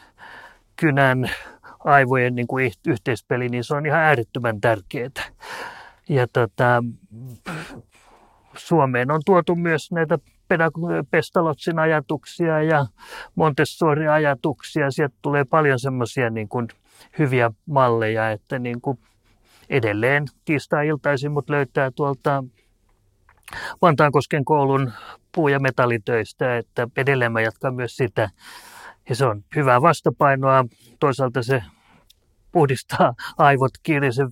kynän 0.76 1.30
aivojen 1.84 2.34
niin 2.34 2.46
kuin 2.46 2.72
yhteispeli, 2.86 3.48
niin 3.48 3.64
se 3.64 3.74
on 3.74 3.86
ihan 3.86 4.00
äärettömän 4.00 4.60
tärkeää. 4.60 5.10
Ja 6.08 6.26
tota, 6.32 6.84
Suomeen 8.56 9.10
on 9.10 9.20
tuotu 9.24 9.56
myös 9.56 9.92
näitä 9.92 10.18
Pestalotsin 11.10 11.78
ajatuksia 11.78 12.62
ja 12.62 12.86
Montessori-ajatuksia. 13.34 14.90
Sieltä 14.90 15.14
tulee 15.22 15.44
paljon 15.44 15.78
semmoisia 15.78 16.30
niin 16.30 16.48
kuin 16.48 16.68
hyviä 17.18 17.50
malleja, 17.66 18.30
että 18.30 18.58
niin 18.58 18.80
kuin 18.80 18.98
edelleen 19.70 20.24
tiistai-iltaisin 20.44 21.32
mut 21.32 21.50
löytää 21.50 21.90
tuolta 21.90 22.44
Vantaankosken 23.82 24.44
koulun 24.44 24.92
puu- 25.34 25.48
ja 25.48 25.60
metallitöistä, 25.60 26.56
että 26.56 26.88
edelleen 26.96 27.32
mä 27.32 27.40
jatkan 27.40 27.74
myös 27.74 27.96
sitä. 27.96 28.30
Ja 29.08 29.14
se 29.14 29.26
on 29.26 29.44
hyvää 29.56 29.82
vastapainoa. 29.82 30.64
Toisaalta 31.00 31.42
se 31.42 31.62
puhdistaa 32.52 33.14
aivot 33.38 33.72
kiireisen 33.82 34.28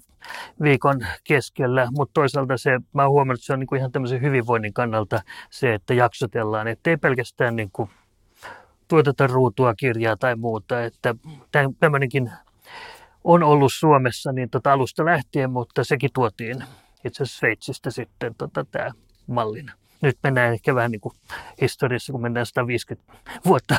viikon 0.63 1.01
keskellä, 1.25 1.89
mutta 1.91 2.15
toisaalta 2.15 2.57
se, 2.57 2.71
mä 2.93 3.03
oon 3.03 3.11
huomannut, 3.11 3.39
että 3.39 3.47
se 3.47 3.53
on 3.53 3.59
niin 3.59 3.67
kuin 3.67 3.79
ihan 3.79 3.93
tämmöisen 3.93 4.23
hyvinvoinnin 4.23 4.73
kannalta 4.73 5.23
se, 5.51 5.75
että 5.75 5.95
jaksotellaan, 5.95 6.69
että 6.69 6.91
ei 6.91 6.97
pelkästään 6.97 7.57
niin 7.57 7.71
kuin 7.73 7.91
tuoteta 8.89 9.27
ruutua, 9.27 9.75
kirjaa 9.75 10.17
tai 10.17 10.37
muuta, 10.37 10.85
että 10.85 11.15
tämmöinenkin 11.81 12.31
on 13.25 13.43
ollut 13.43 13.73
Suomessa 13.75 14.33
niin 14.33 14.51
tota 14.51 14.73
alusta 14.73 15.05
lähtien, 15.05 15.51
mutta 15.51 15.85
sekin 15.85 16.11
tuotiin 16.15 16.65
itse 17.05 17.23
asiassa 17.23 17.39
Sveitsistä 17.39 17.91
sitten 17.91 18.35
tota, 18.35 18.65
tämä 18.65 18.91
mallina. 19.27 19.73
Nyt 20.03 20.19
mennään 20.23 20.53
ehkä 20.53 20.75
vähän 20.75 20.91
niin 20.91 21.01
kuin 21.01 21.15
historiassa, 21.61 22.13
kun 22.13 22.23
mennään 22.23 22.47
150 22.47 23.13
vuotta 23.47 23.79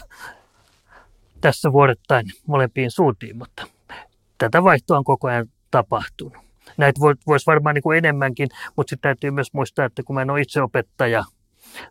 tässä 1.44 1.72
vuodettain 1.72 2.26
molempiin 2.48 2.92
suuntiin, 2.92 3.38
mutta 3.38 3.68
tätä 4.38 4.64
vaihtoa 4.64 4.98
on 4.98 5.04
koko 5.04 5.28
ajan 5.28 5.48
tapahtunut. 5.72 6.38
Näitä 6.78 7.00
voisi 7.28 7.46
varmaan 7.46 7.76
niin 7.76 7.84
kuin 7.84 7.98
enemmänkin, 7.98 8.50
mutta 8.76 8.90
sitten 8.90 9.10
täytyy 9.10 9.32
myös 9.32 9.54
muistaa, 9.54 9.86
että 9.86 10.04
kun 10.04 10.14
mä 10.14 10.22
en 10.22 10.30
ole 10.30 10.42
itse 10.42 10.62
opettaja, 10.62 11.24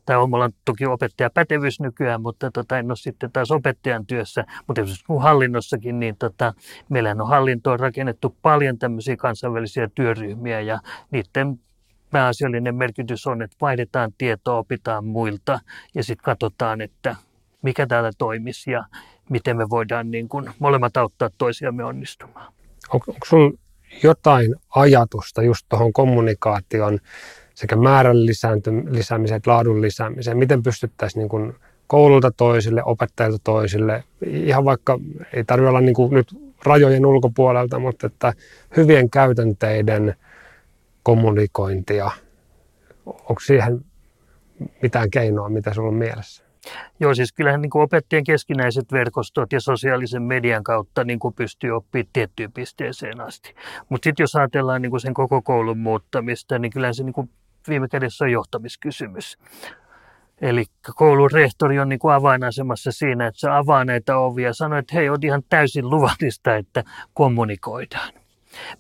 tai 0.07 0.17
on 0.17 0.31
mulla 0.31 0.51
toki 0.65 0.87
opettajapätevyys 0.87 1.81
nykyään, 1.81 2.23
mutta 2.23 2.51
tota, 2.51 2.79
en 2.79 2.91
ole 2.91 2.97
sitten 2.97 3.33
taas 3.33 3.51
opettajan 3.51 4.07
työssä, 4.07 4.45
mutta 4.67 4.81
esimerkiksi 4.81 5.05
hallinnossakin, 5.21 6.01
niin 6.01 6.17
tota, 6.17 6.55
meillä 6.89 7.11
on 7.11 7.29
hallintoon 7.29 7.81
rakennettu 7.81 8.37
paljon 8.43 8.79
tämmöisiä 8.79 9.17
kansainvälisiä 9.17 9.89
työryhmiä 9.95 10.61
ja 10.61 10.81
niiden 11.11 11.61
pääasiallinen 12.11 12.75
merkitys 12.75 13.27
on, 13.27 13.43
että 13.43 13.57
vaihdetaan 13.61 14.13
tietoa, 14.19 14.59
opitaan 14.59 15.05
muilta 15.05 15.61
ja 15.95 16.05
sitten 16.05 16.25
katsotaan, 16.25 16.81
että 16.81 17.17
mikä 17.63 17.87
täällä 17.87 18.11
toimisi 18.19 18.71
ja 18.71 18.85
miten 19.33 19.57
me 19.57 19.71
voidaan 19.71 20.11
niin 20.11 20.29
kuin 20.29 20.51
molemmat 20.59 20.97
auttaa 20.97 21.31
toisiamme 21.39 21.85
onnistumaan. 21.85 22.53
On, 22.93 23.01
onko 23.09 23.27
sinulla 23.29 23.59
jotain 24.03 24.55
ajatusta 24.77 25.43
just 25.43 25.67
tuohon 25.69 25.93
kommunikaation 25.93 26.99
sekä 27.55 27.77
määrän 27.77 28.27
lisäämiseen 28.91 29.37
että 29.37 29.51
laadun 29.51 29.83
lisäämiseen? 29.83 30.39
Miten 30.39 30.63
pystyttäisiin 30.63 31.21
niin 31.21 31.29
kuin 31.29 31.55
koululta 31.87 32.31
toisille, 32.31 32.83
opettajilta 32.85 33.39
toisille, 33.45 34.05
ihan 34.27 34.65
vaikka 34.65 34.99
ei 35.33 35.45
tarvitse 35.45 35.69
olla 35.69 35.81
niin 35.81 35.95
kuin 35.95 36.15
nyt 36.15 36.29
rajojen 36.65 37.07
ulkopuolelta, 37.07 37.79
mutta 37.79 38.07
että 38.07 38.33
hyvien 38.77 39.11
käytänteiden 39.11 40.17
kommunikointia, 41.03 42.11
onko 43.07 43.41
siihen 43.47 43.85
mitään 44.83 45.11
keinoa, 45.11 45.49
mitä 45.49 45.75
sinulla 45.75 45.93
on 45.93 45.99
mielessä? 45.99 46.43
Joo, 47.01 47.15
siis 47.15 47.33
kyllähän 47.33 47.63
niin 47.63 47.71
kuin 47.71 47.83
opettajien 47.83 48.25
keskinäiset 48.25 48.93
verkostot 48.93 49.53
ja 49.53 49.61
sosiaalisen 49.61 50.23
median 50.23 50.65
kautta 50.65 51.05
niin 51.05 51.19
kuin 51.19 51.35
pystyy 51.35 51.71
oppimaan 51.71 52.09
tiettyyn 52.13 52.53
pisteeseen 52.53 53.21
asti. 53.21 53.55
Mutta 53.89 54.07
sitten 54.07 54.25
jos 54.25 54.37
ajatellaan 54.37 54.83
niin 54.83 54.91
kuin 54.91 55.01
sen 55.01 55.15
koko 55.15 55.43
koulun 55.43 55.79
muuttamista, 55.79 56.59
niin 56.59 56.73
kyllähän 56.73 56.95
se 56.95 57.05
niin 57.05 57.13
kuin 57.13 57.31
viime 57.69 57.89
kädessä 57.89 58.25
on 58.25 58.33
johtamiskysymys. 58.33 59.39
Eli 60.41 60.65
koulun 60.97 61.31
rehtori 61.31 61.79
on 61.79 61.89
niin 61.89 61.99
kuin 61.99 62.15
avainasemassa 62.15 62.93
siinä, 62.93 63.27
että 63.27 63.41
se 63.41 63.51
avaa 63.51 63.85
näitä 63.85 64.19
ovia 64.19 64.47
ja 64.47 64.55
sanoo, 64.55 64.79
että 64.79 64.95
hei, 64.95 65.09
on 65.09 65.19
ihan 65.23 65.43
täysin 65.49 65.91
luvallista, 65.91 66.57
että 66.57 66.85
kommunikoidaan. 67.15 68.13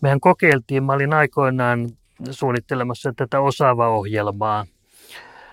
Mehän 0.01 0.21
kokeiltiin, 0.21 0.85
mä 0.85 0.93
olin 0.93 1.15
aikoinaan 1.15 1.89
suunnittelemassa 2.31 3.13
tätä 3.17 3.41
osaavaa 3.41 3.89
ohjelmaa 3.89 4.65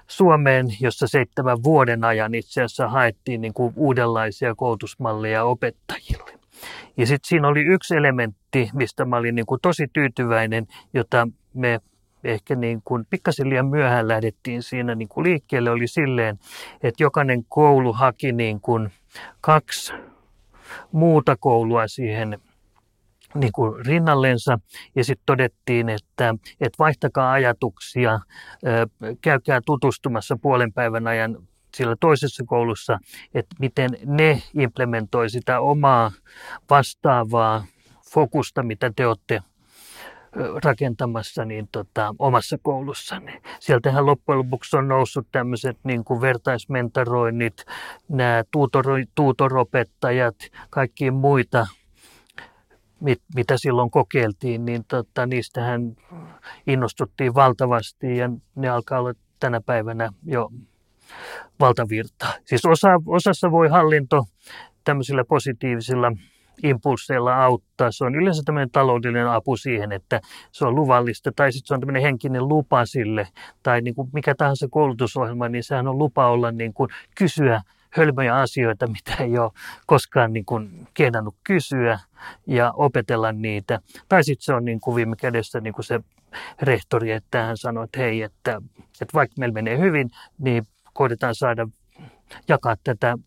Suomeen, 0.10 0.68
jossa 0.80 1.08
seitsemän 1.08 1.64
vuoden 1.64 2.04
ajan 2.04 2.36
itse 2.36 2.62
asiassa 2.62 2.90
haettiin 2.90 3.42
niin 3.42 3.54
kuin 3.54 3.74
uudenlaisia 3.76 4.56
koulutusmalleja 4.56 5.44
opettajille. 5.44 6.40
Ja 6.98 7.06
sitten 7.06 7.28
siinä 7.28 7.48
oli 7.48 7.62
yksi 7.62 7.96
elementti, 7.96 8.70
mistä 8.74 9.06
mä 9.06 9.18
olin 9.18 9.36
niin 9.36 9.46
kuin 9.46 9.62
tosi 9.62 9.88
tyytyväinen, 9.94 10.68
jota 10.94 11.28
me 11.54 11.80
ehkä 12.24 12.56
niin 12.56 12.82
kuin 12.86 13.06
pikkasen 13.10 13.50
liian 13.50 13.68
myöhään 13.68 14.08
lähdettiin 14.08 14.64
siinä 14.64 14.96
niin 14.96 15.08
kuin 15.08 15.24
liikkeelle, 15.24 15.72
oli 15.72 15.88
silleen, 15.88 16.40
että 16.84 17.04
jokainen 17.04 17.44
koulu 17.50 17.94
haki 17.94 18.32
niin 18.32 18.62
kuin 18.62 18.92
kaksi 19.42 19.94
muuta 20.92 21.36
koulua 21.36 21.88
siihen 21.88 22.40
niin 23.36 23.52
kuin 23.52 23.86
rinnallensa 23.86 24.60
ja 24.96 25.04
sitten 25.04 25.24
todettiin, 25.26 25.90
että, 25.90 26.36
että 26.62 26.76
vaihtakaa 26.80 27.32
ajatuksia, 27.32 28.20
käykää 29.22 29.62
tutustumassa 29.66 30.38
puolen 30.42 30.74
päivän 30.74 31.08
ajan 31.08 31.38
siellä 31.76 31.96
toisessa 32.00 32.44
koulussa, 32.48 33.00
että 33.34 33.56
miten 33.60 33.90
ne 34.06 34.42
implementoi 34.54 35.30
sitä 35.30 35.60
omaa 35.60 36.12
vastaavaa 36.70 37.66
fokusta, 38.14 38.64
mitä 38.64 38.92
te 38.96 39.08
olette 39.08 39.42
rakentamassa 40.64 41.46
niin 41.46 41.70
tota, 41.72 42.16
omassa 42.20 42.58
koulussanne. 42.62 43.42
Sieltähän 43.60 44.06
loppujen 44.06 44.40
lopuksi 44.40 44.78
on 44.78 44.88
noussut 44.88 45.28
tämmöiset 45.32 45.78
niin 45.84 46.04
kuin 46.04 46.22
vertaismentoroinnit, 46.22 47.66
nämä 48.10 48.44
tuutoro, 48.52 48.96
tuutoropettajat, 49.16 50.36
kaikki 50.70 51.12
muita, 51.12 51.68
mit, 53.02 53.22
mitä 53.36 53.58
silloin 53.58 53.92
kokeiltiin, 53.92 54.66
niin 54.66 54.86
tota, 54.88 55.26
niistähän 55.26 55.96
innostuttiin 56.68 57.36
valtavasti 57.36 58.18
ja 58.18 58.30
ne 58.56 58.70
alkaa 58.70 59.00
olla 59.00 59.14
tänä 59.40 59.62
päivänä 59.62 60.10
jo 60.26 60.50
valtavirtaa. 61.60 62.34
Siis 62.46 62.66
osa, 62.66 62.88
osassa 63.06 63.52
voi 63.52 63.68
hallinto 63.68 64.26
tämmöisillä 64.84 65.24
positiivisilla 65.24 66.12
impulseilla 66.64 67.44
auttaa. 67.44 67.92
Se 67.92 68.06
on 68.06 68.16
yleensä 68.16 68.42
tämmöinen 68.46 68.72
taloudellinen 68.72 69.30
apu 69.30 69.58
siihen, 69.58 69.92
että 69.92 70.22
se 70.52 70.66
on 70.66 70.76
luvallista, 70.76 71.32
tai 71.36 71.52
sitten 71.52 71.68
se 71.68 71.74
on 71.74 71.80
tämmöinen 71.80 72.02
henkinen 72.02 72.48
lupa 72.48 72.86
sille, 72.86 73.28
tai 73.64 73.82
niin 73.82 73.96
kuin 73.96 74.10
mikä 74.14 74.36
tahansa 74.36 74.68
koulutusohjelma, 74.72 75.50
niin 75.50 75.64
sehän 75.64 75.88
on 75.88 75.98
lupa 75.98 76.30
olla 76.30 76.52
niin 76.52 76.74
kuin 76.74 76.90
kysyä 77.18 77.62
hölmöjä 77.90 78.36
asioita, 78.36 78.88
mitä 78.98 79.24
ei 79.24 79.38
ole 79.38 79.52
koskaan 79.86 80.34
niin 80.34 80.46
kuin 80.46 80.88
kehdannut 80.94 81.36
kysyä 81.44 82.00
ja 82.48 82.72
opetella 82.72 83.32
niitä. 83.32 83.80
Tai 84.10 84.24
sitten 84.24 84.44
se 84.44 84.54
on 84.54 84.66
niin 84.66 84.80
kuin 84.80 84.96
viime 84.96 85.16
kädessä 85.16 85.60
niin 85.60 85.74
kuin 85.74 85.86
se 85.86 86.00
rehtori, 86.62 87.12
että 87.12 87.44
hän 87.44 87.58
sanoo, 87.58 87.84
että 87.84 88.00
hei, 88.00 88.22
että, 88.22 88.62
että 89.02 89.14
vaikka 89.14 89.36
meillä 89.40 89.54
menee 89.54 89.78
hyvin, 89.78 90.10
niin 90.38 90.68
koitetaan 90.94 91.36
saada 91.36 91.68
jakaa 92.48 92.76
tätä 92.84 93.18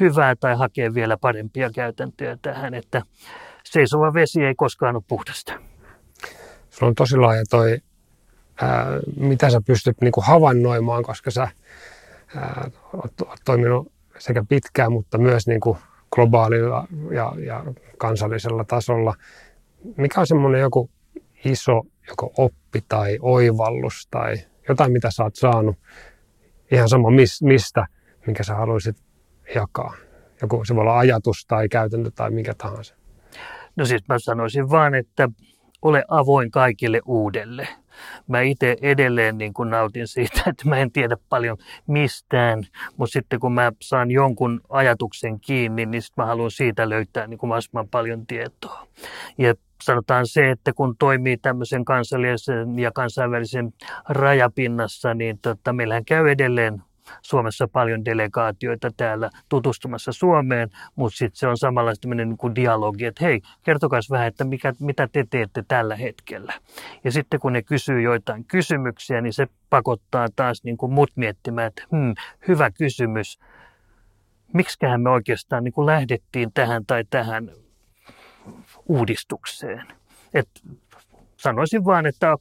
hyvää 0.00 0.36
tai 0.36 0.56
hakea 0.56 0.94
vielä 0.94 1.16
parempia 1.16 1.70
käytäntöjä 1.70 2.38
tähän, 2.42 2.74
että 2.74 3.02
seisova 3.64 4.14
vesi 4.14 4.44
ei 4.44 4.54
koskaan 4.54 4.96
ole 4.96 5.04
puhdasta. 5.08 5.52
Sulla 6.70 6.88
on 6.88 6.94
tosi 6.94 7.16
laaja 7.16 7.44
toi, 7.50 7.78
ää, 8.62 8.86
mitä 9.16 9.50
sä 9.50 9.60
pystyt 9.66 10.00
niinku 10.00 10.20
havainnoimaan, 10.20 11.02
koska 11.02 11.30
sä 11.30 11.48
ää, 12.36 12.70
oot, 12.92 13.20
oot 13.20 13.40
toiminut 13.44 13.92
sekä 14.18 14.44
pitkään, 14.48 14.92
mutta 14.92 15.18
myös 15.18 15.46
niinku 15.46 15.78
globaalilla 16.14 16.86
ja, 17.14 17.32
ja 17.46 17.64
kansallisella 17.98 18.64
tasolla. 18.64 19.14
Mikä 19.96 20.20
on 20.20 20.26
semmoinen 20.26 20.60
joku 20.60 20.90
iso 21.44 21.82
joko 22.08 22.32
oppi 22.38 22.84
tai 22.88 23.18
oivallus 23.20 24.08
tai 24.10 24.34
jotain, 24.68 24.92
mitä 24.92 25.10
sä 25.10 25.22
oot 25.22 25.36
saanut, 25.36 25.76
ihan 26.72 26.88
sama 26.88 27.10
mis, 27.10 27.42
mistä, 27.42 27.86
minkä 28.26 28.42
sä 28.42 28.54
haluaisit 28.54 28.96
jakaa? 29.54 29.94
Joku 30.42 30.64
se 30.64 30.74
voi 30.74 30.80
olla 30.80 30.98
ajatus 30.98 31.46
tai 31.46 31.68
käytäntö 31.68 32.10
tai 32.14 32.30
mikä 32.30 32.54
tahansa. 32.54 32.94
No 33.76 33.84
siis 33.84 34.02
mä 34.08 34.18
sanoisin 34.18 34.70
vaan, 34.70 34.94
että 34.94 35.28
ole 35.82 36.04
avoin 36.08 36.50
kaikille 36.50 37.00
uudelle. 37.06 37.68
Mä 38.26 38.40
itse 38.40 38.76
edelleen 38.82 39.38
niin 39.38 39.54
kun 39.54 39.70
nautin 39.70 40.08
siitä, 40.08 40.42
että 40.46 40.68
mä 40.68 40.76
en 40.76 40.92
tiedä 40.92 41.16
paljon 41.28 41.56
mistään, 41.86 42.64
mutta 42.96 43.12
sitten 43.12 43.40
kun 43.40 43.52
mä 43.52 43.72
saan 43.82 44.10
jonkun 44.10 44.60
ajatuksen 44.68 45.40
kiinni, 45.40 45.86
niin 45.86 46.02
sit 46.02 46.16
mä 46.16 46.26
haluan 46.26 46.50
siitä 46.50 46.88
löytää 46.88 47.26
niin 47.26 47.38
kuin 47.38 47.48
mahdollisimman 47.48 47.88
paljon 47.88 48.26
tietoa. 48.26 48.86
Ja 49.38 49.54
sanotaan 49.82 50.26
se, 50.26 50.50
että 50.50 50.72
kun 50.72 50.96
toimii 50.98 51.36
tämmöisen 51.36 51.84
kansallisen 51.84 52.78
ja 52.78 52.92
kansainvälisen 52.92 53.72
rajapinnassa, 54.08 55.14
niin 55.14 55.38
tota, 55.38 55.72
meillähän 55.72 56.04
käy 56.04 56.30
edelleen 56.30 56.82
Suomessa 57.22 57.68
paljon 57.68 58.04
delegaatioita 58.04 58.90
täällä 58.96 59.30
tutustumassa 59.48 60.12
Suomeen, 60.12 60.70
mutta 60.96 61.16
sitten 61.16 61.38
se 61.38 61.48
on 61.48 61.58
samalla 61.58 61.92
tämmöinen 62.00 62.28
niin 62.28 62.54
dialogi, 62.54 63.04
että 63.04 63.24
hei, 63.24 63.40
kertokaa 63.62 64.00
vähän, 64.10 64.26
että 64.26 64.44
mikä, 64.44 64.74
mitä 64.80 65.08
te 65.12 65.24
teette 65.30 65.64
tällä 65.68 65.96
hetkellä. 65.96 66.52
Ja 67.04 67.12
sitten 67.12 67.40
kun 67.40 67.52
ne 67.52 67.62
kysyy 67.62 68.00
joitain 68.00 68.44
kysymyksiä, 68.44 69.20
niin 69.20 69.32
se 69.32 69.46
pakottaa 69.70 70.28
taas 70.36 70.64
niin 70.64 70.76
kuin 70.76 70.92
mut 70.92 71.10
miettimään, 71.16 71.66
että 71.66 71.82
hmm, 71.90 72.14
hyvä 72.48 72.70
kysymys, 72.70 73.38
miksiköhän 74.54 75.00
me 75.00 75.10
oikeastaan 75.10 75.64
niin 75.64 75.72
kuin 75.72 75.86
lähdettiin 75.86 76.52
tähän 76.52 76.86
tai 76.86 77.04
tähän 77.10 77.50
uudistukseen. 78.86 79.86
Et 80.34 80.48
sanoisin 81.36 81.84
vaan, 81.84 82.06
että, 82.06 82.36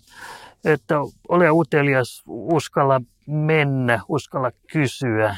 että 0.65 0.95
ole 1.29 1.51
utelias, 1.51 2.23
uskalla 2.27 3.01
mennä, 3.27 3.99
uskalla 4.07 4.51
kysyä 4.71 5.35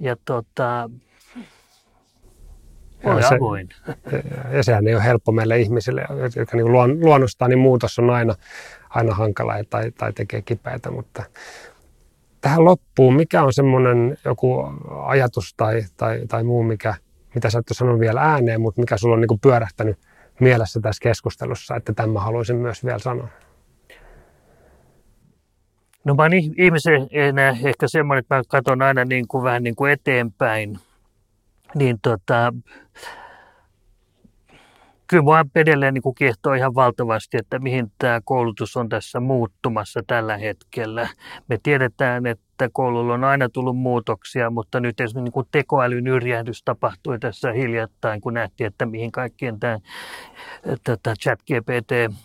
ja 0.00 0.16
tota, 0.24 0.90
ole 3.04 3.20
ja 3.20 3.28
se, 3.28 3.34
avoin. 3.34 3.68
Ja 4.52 4.62
sehän 4.62 4.86
ei 4.86 4.94
ole 4.94 5.04
helppo 5.04 5.32
meille 5.32 5.58
ihmisille, 5.58 6.06
jotka 6.36 6.56
niin 6.56 6.72
luon, 6.72 7.00
luonnostaan, 7.00 7.50
niin 7.50 7.58
muutos 7.58 7.98
on 7.98 8.10
aina, 8.10 8.34
aina 8.90 9.14
hankala 9.14 9.54
tai, 9.70 9.90
tai 9.90 10.12
tekee 10.12 10.42
kipeätä, 10.42 10.90
mutta 10.90 11.22
tähän 12.40 12.64
loppuun, 12.64 13.16
mikä 13.16 13.42
on 13.42 13.52
semmoinen 13.52 14.18
joku 14.24 14.64
ajatus 15.04 15.54
tai, 15.56 15.82
tai, 15.96 16.20
tai 16.28 16.44
muu, 16.44 16.62
mikä, 16.62 16.94
mitä 17.34 17.50
sä 17.50 17.58
et 17.58 17.70
ole 17.70 17.76
sanonut 17.76 18.00
vielä 18.00 18.20
ääneen, 18.20 18.60
mutta 18.60 18.80
mikä 18.80 18.96
sulla 18.96 19.14
on 19.14 19.20
niin 19.20 19.40
pyörähtänyt 19.40 19.98
mielessä 20.40 20.80
tässä 20.80 21.02
keskustelussa, 21.02 21.76
että 21.76 21.92
tämä 21.92 22.20
haluaisin 22.20 22.56
myös 22.56 22.84
vielä 22.84 22.98
sanoa? 22.98 23.28
No 26.06 26.14
mä 26.14 26.22
oon 26.22 26.32
ihmisenä 26.58 27.56
ehkä 27.64 27.88
semmoinen, 27.88 28.20
että 28.20 28.34
mä 28.36 28.42
katson 28.48 28.82
aina 28.82 29.04
niin 29.04 29.28
kuin 29.28 29.44
vähän 29.44 29.62
niin 29.62 29.76
kuin 29.76 29.92
eteenpäin. 29.92 30.78
Niin 31.74 31.98
tota, 32.02 32.52
kyllä 35.06 35.22
mua 35.22 35.44
edelleen 35.54 35.94
niin 35.94 36.02
kuin 36.02 36.14
kiehtoo 36.14 36.54
ihan 36.54 36.74
valtavasti, 36.74 37.36
että 37.36 37.58
mihin 37.58 37.92
tämä 37.98 38.20
koulutus 38.24 38.76
on 38.76 38.88
tässä 38.88 39.20
muuttumassa 39.20 40.00
tällä 40.06 40.36
hetkellä. 40.36 41.08
Me 41.48 41.58
tiedetään, 41.62 42.26
että 42.26 42.68
koululla 42.72 43.14
on 43.14 43.24
aina 43.24 43.48
tullut 43.48 43.78
muutoksia, 43.78 44.50
mutta 44.50 44.80
nyt 44.80 45.00
esimerkiksi 45.00 45.24
niin 45.24 45.32
kuin 45.32 45.48
tekoälyn 45.50 46.06
yrjähdys 46.06 46.62
tapahtui 46.62 47.18
tässä 47.18 47.52
hiljattain, 47.52 48.20
kun 48.20 48.34
nähtiin, 48.34 48.66
että 48.66 48.86
mihin 48.86 49.12
kaikkien 49.12 49.60
tämä 49.60 49.78
tota, 50.84 51.14
chat 51.20 51.40
GPT 51.42 52.16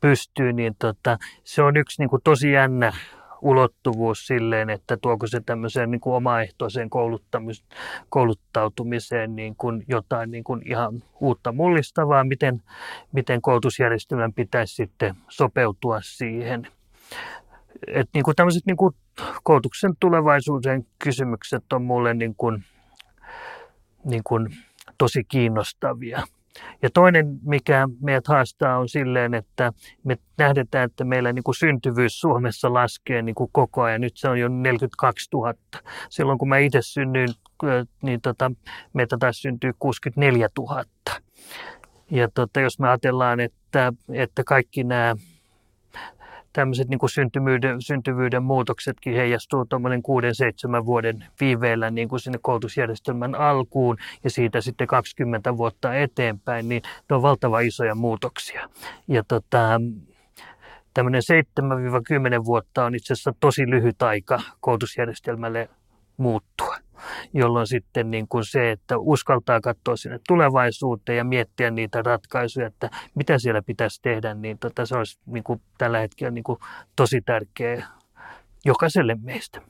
pystyy, 0.00 0.52
niin 0.52 0.74
tota, 0.78 1.18
se 1.44 1.62
on 1.62 1.76
yksi 1.76 2.02
niin 2.02 2.10
kuin 2.10 2.22
tosi 2.24 2.52
jännä 2.52 2.92
ulottuvuus 3.42 4.26
silleen, 4.26 4.70
että 4.70 4.96
tuoko 4.96 5.26
se 5.26 5.40
tämmöiseen 5.40 5.90
niin 5.90 6.00
kuin 6.00 6.14
omaehtoiseen 6.14 6.88
kouluttautumiseen 8.08 9.36
niin 9.36 9.56
kuin 9.56 9.84
jotain 9.88 10.30
niin 10.30 10.44
kuin 10.44 10.62
ihan 10.68 11.02
uutta 11.20 11.52
mullistavaa, 11.52 12.24
miten, 12.24 12.62
miten 13.12 13.42
koulutusjärjestelmän 13.42 14.32
pitäisi 14.32 14.74
sitten 14.74 15.14
sopeutua 15.28 16.00
siihen. 16.02 16.68
Et 17.86 18.08
niin 18.14 18.24
kuin 18.24 18.36
tämmöiset 18.36 18.66
niin 18.66 18.76
kuin 18.76 18.94
koulutuksen 19.42 19.92
tulevaisuuden 20.00 20.86
kysymykset 20.98 21.72
on 21.72 21.82
mulle 21.82 22.14
niin 22.14 22.34
kuin, 22.34 22.64
niin 24.04 24.22
kuin 24.24 24.48
tosi 24.98 25.24
kiinnostavia. 25.24 26.22
Ja 26.82 26.90
toinen, 26.90 27.38
mikä 27.42 27.88
meidät 28.00 28.26
haastaa, 28.28 28.78
on 28.78 28.88
silleen, 28.88 29.34
että 29.34 29.72
me 30.04 30.16
nähdetään, 30.38 30.84
että 30.84 31.04
meillä 31.04 31.32
niin 31.32 31.42
kuin 31.42 31.54
syntyvyys 31.54 32.20
Suomessa 32.20 32.72
laskee 32.72 33.22
niin 33.22 33.34
kuin 33.34 33.50
koko 33.52 33.82
ajan. 33.82 34.00
Nyt 34.00 34.16
se 34.16 34.28
on 34.28 34.40
jo 34.40 34.48
42 34.48 35.28
000. 35.32 35.54
Silloin 36.10 36.38
kun 36.38 36.48
mä 36.48 36.58
itse 36.58 36.82
synnyin, 36.82 37.28
niin 38.02 38.20
tota, 38.20 38.52
meitä 38.92 39.16
taas 39.18 39.42
syntyy 39.42 39.72
64 39.78 40.48
000. 40.58 40.84
Ja 42.10 42.28
tota, 42.34 42.60
jos 42.60 42.78
me 42.78 42.88
ajatellaan, 42.88 43.40
että, 43.40 43.92
että 44.12 44.44
kaikki 44.44 44.84
nämä 44.84 45.16
tämmöiset 46.52 46.88
niin 46.88 46.98
kuin 46.98 47.10
syntyvyyden, 47.10 47.82
syntyvyyden 47.82 48.42
muutoksetkin 48.42 49.14
heijastuu 49.14 49.64
tuommoinen 49.64 50.02
6-7 50.82 50.86
vuoden 50.86 51.24
viiveellä 51.40 51.90
niin 51.90 52.08
kuin 52.08 52.20
sinne 52.20 52.38
koulutusjärjestelmän 52.42 53.34
alkuun 53.34 53.96
ja 54.24 54.30
siitä 54.30 54.60
sitten 54.60 54.86
20 54.86 55.56
vuotta 55.56 55.94
eteenpäin, 55.94 56.68
niin 56.68 56.82
ne 57.10 57.16
on 57.16 57.22
valtava 57.22 57.60
isoja 57.60 57.94
muutoksia. 57.94 58.68
Ja 59.08 59.24
tota, 59.28 59.80
tämmöinen 60.94 61.22
7-10 62.40 62.44
vuotta 62.44 62.84
on 62.84 62.94
itse 62.94 63.12
asiassa 63.12 63.34
tosi 63.40 63.70
lyhyt 63.70 64.02
aika 64.02 64.40
koulutusjärjestelmälle 64.60 65.68
muuttua 66.16 66.76
jolloin 67.34 67.66
sitten 67.66 68.10
niin 68.10 68.28
kuin 68.28 68.44
se, 68.44 68.70
että 68.70 68.98
uskaltaa 68.98 69.60
katsoa 69.60 69.96
sinne 69.96 70.20
tulevaisuuteen 70.28 71.18
ja 71.18 71.24
miettiä 71.24 71.70
niitä 71.70 72.02
ratkaisuja, 72.02 72.66
että 72.66 72.90
mitä 73.14 73.38
siellä 73.38 73.62
pitäisi 73.62 74.02
tehdä, 74.02 74.34
niin 74.34 74.58
tota, 74.58 74.86
se 74.86 74.96
olisi 74.96 75.18
niin 75.26 75.44
kuin 75.44 75.60
tällä 75.78 75.98
hetkellä 75.98 76.30
niin 76.30 76.44
kuin 76.44 76.58
tosi 76.96 77.20
tärkeä 77.20 77.86
jokaiselle 78.64 79.16
meistä. 79.22 79.62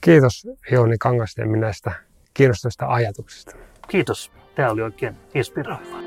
Kiitos 0.00 0.46
Jouni 0.70 0.96
Kangasniemi 0.98 1.58
näistä 1.58 1.92
kiinnostavista 2.34 2.86
ajatuksista. 2.86 3.56
Kiitos. 3.88 4.32
Tämä 4.54 4.70
oli 4.70 4.82
oikein 4.82 5.16
inspiroivaa. 5.34 6.03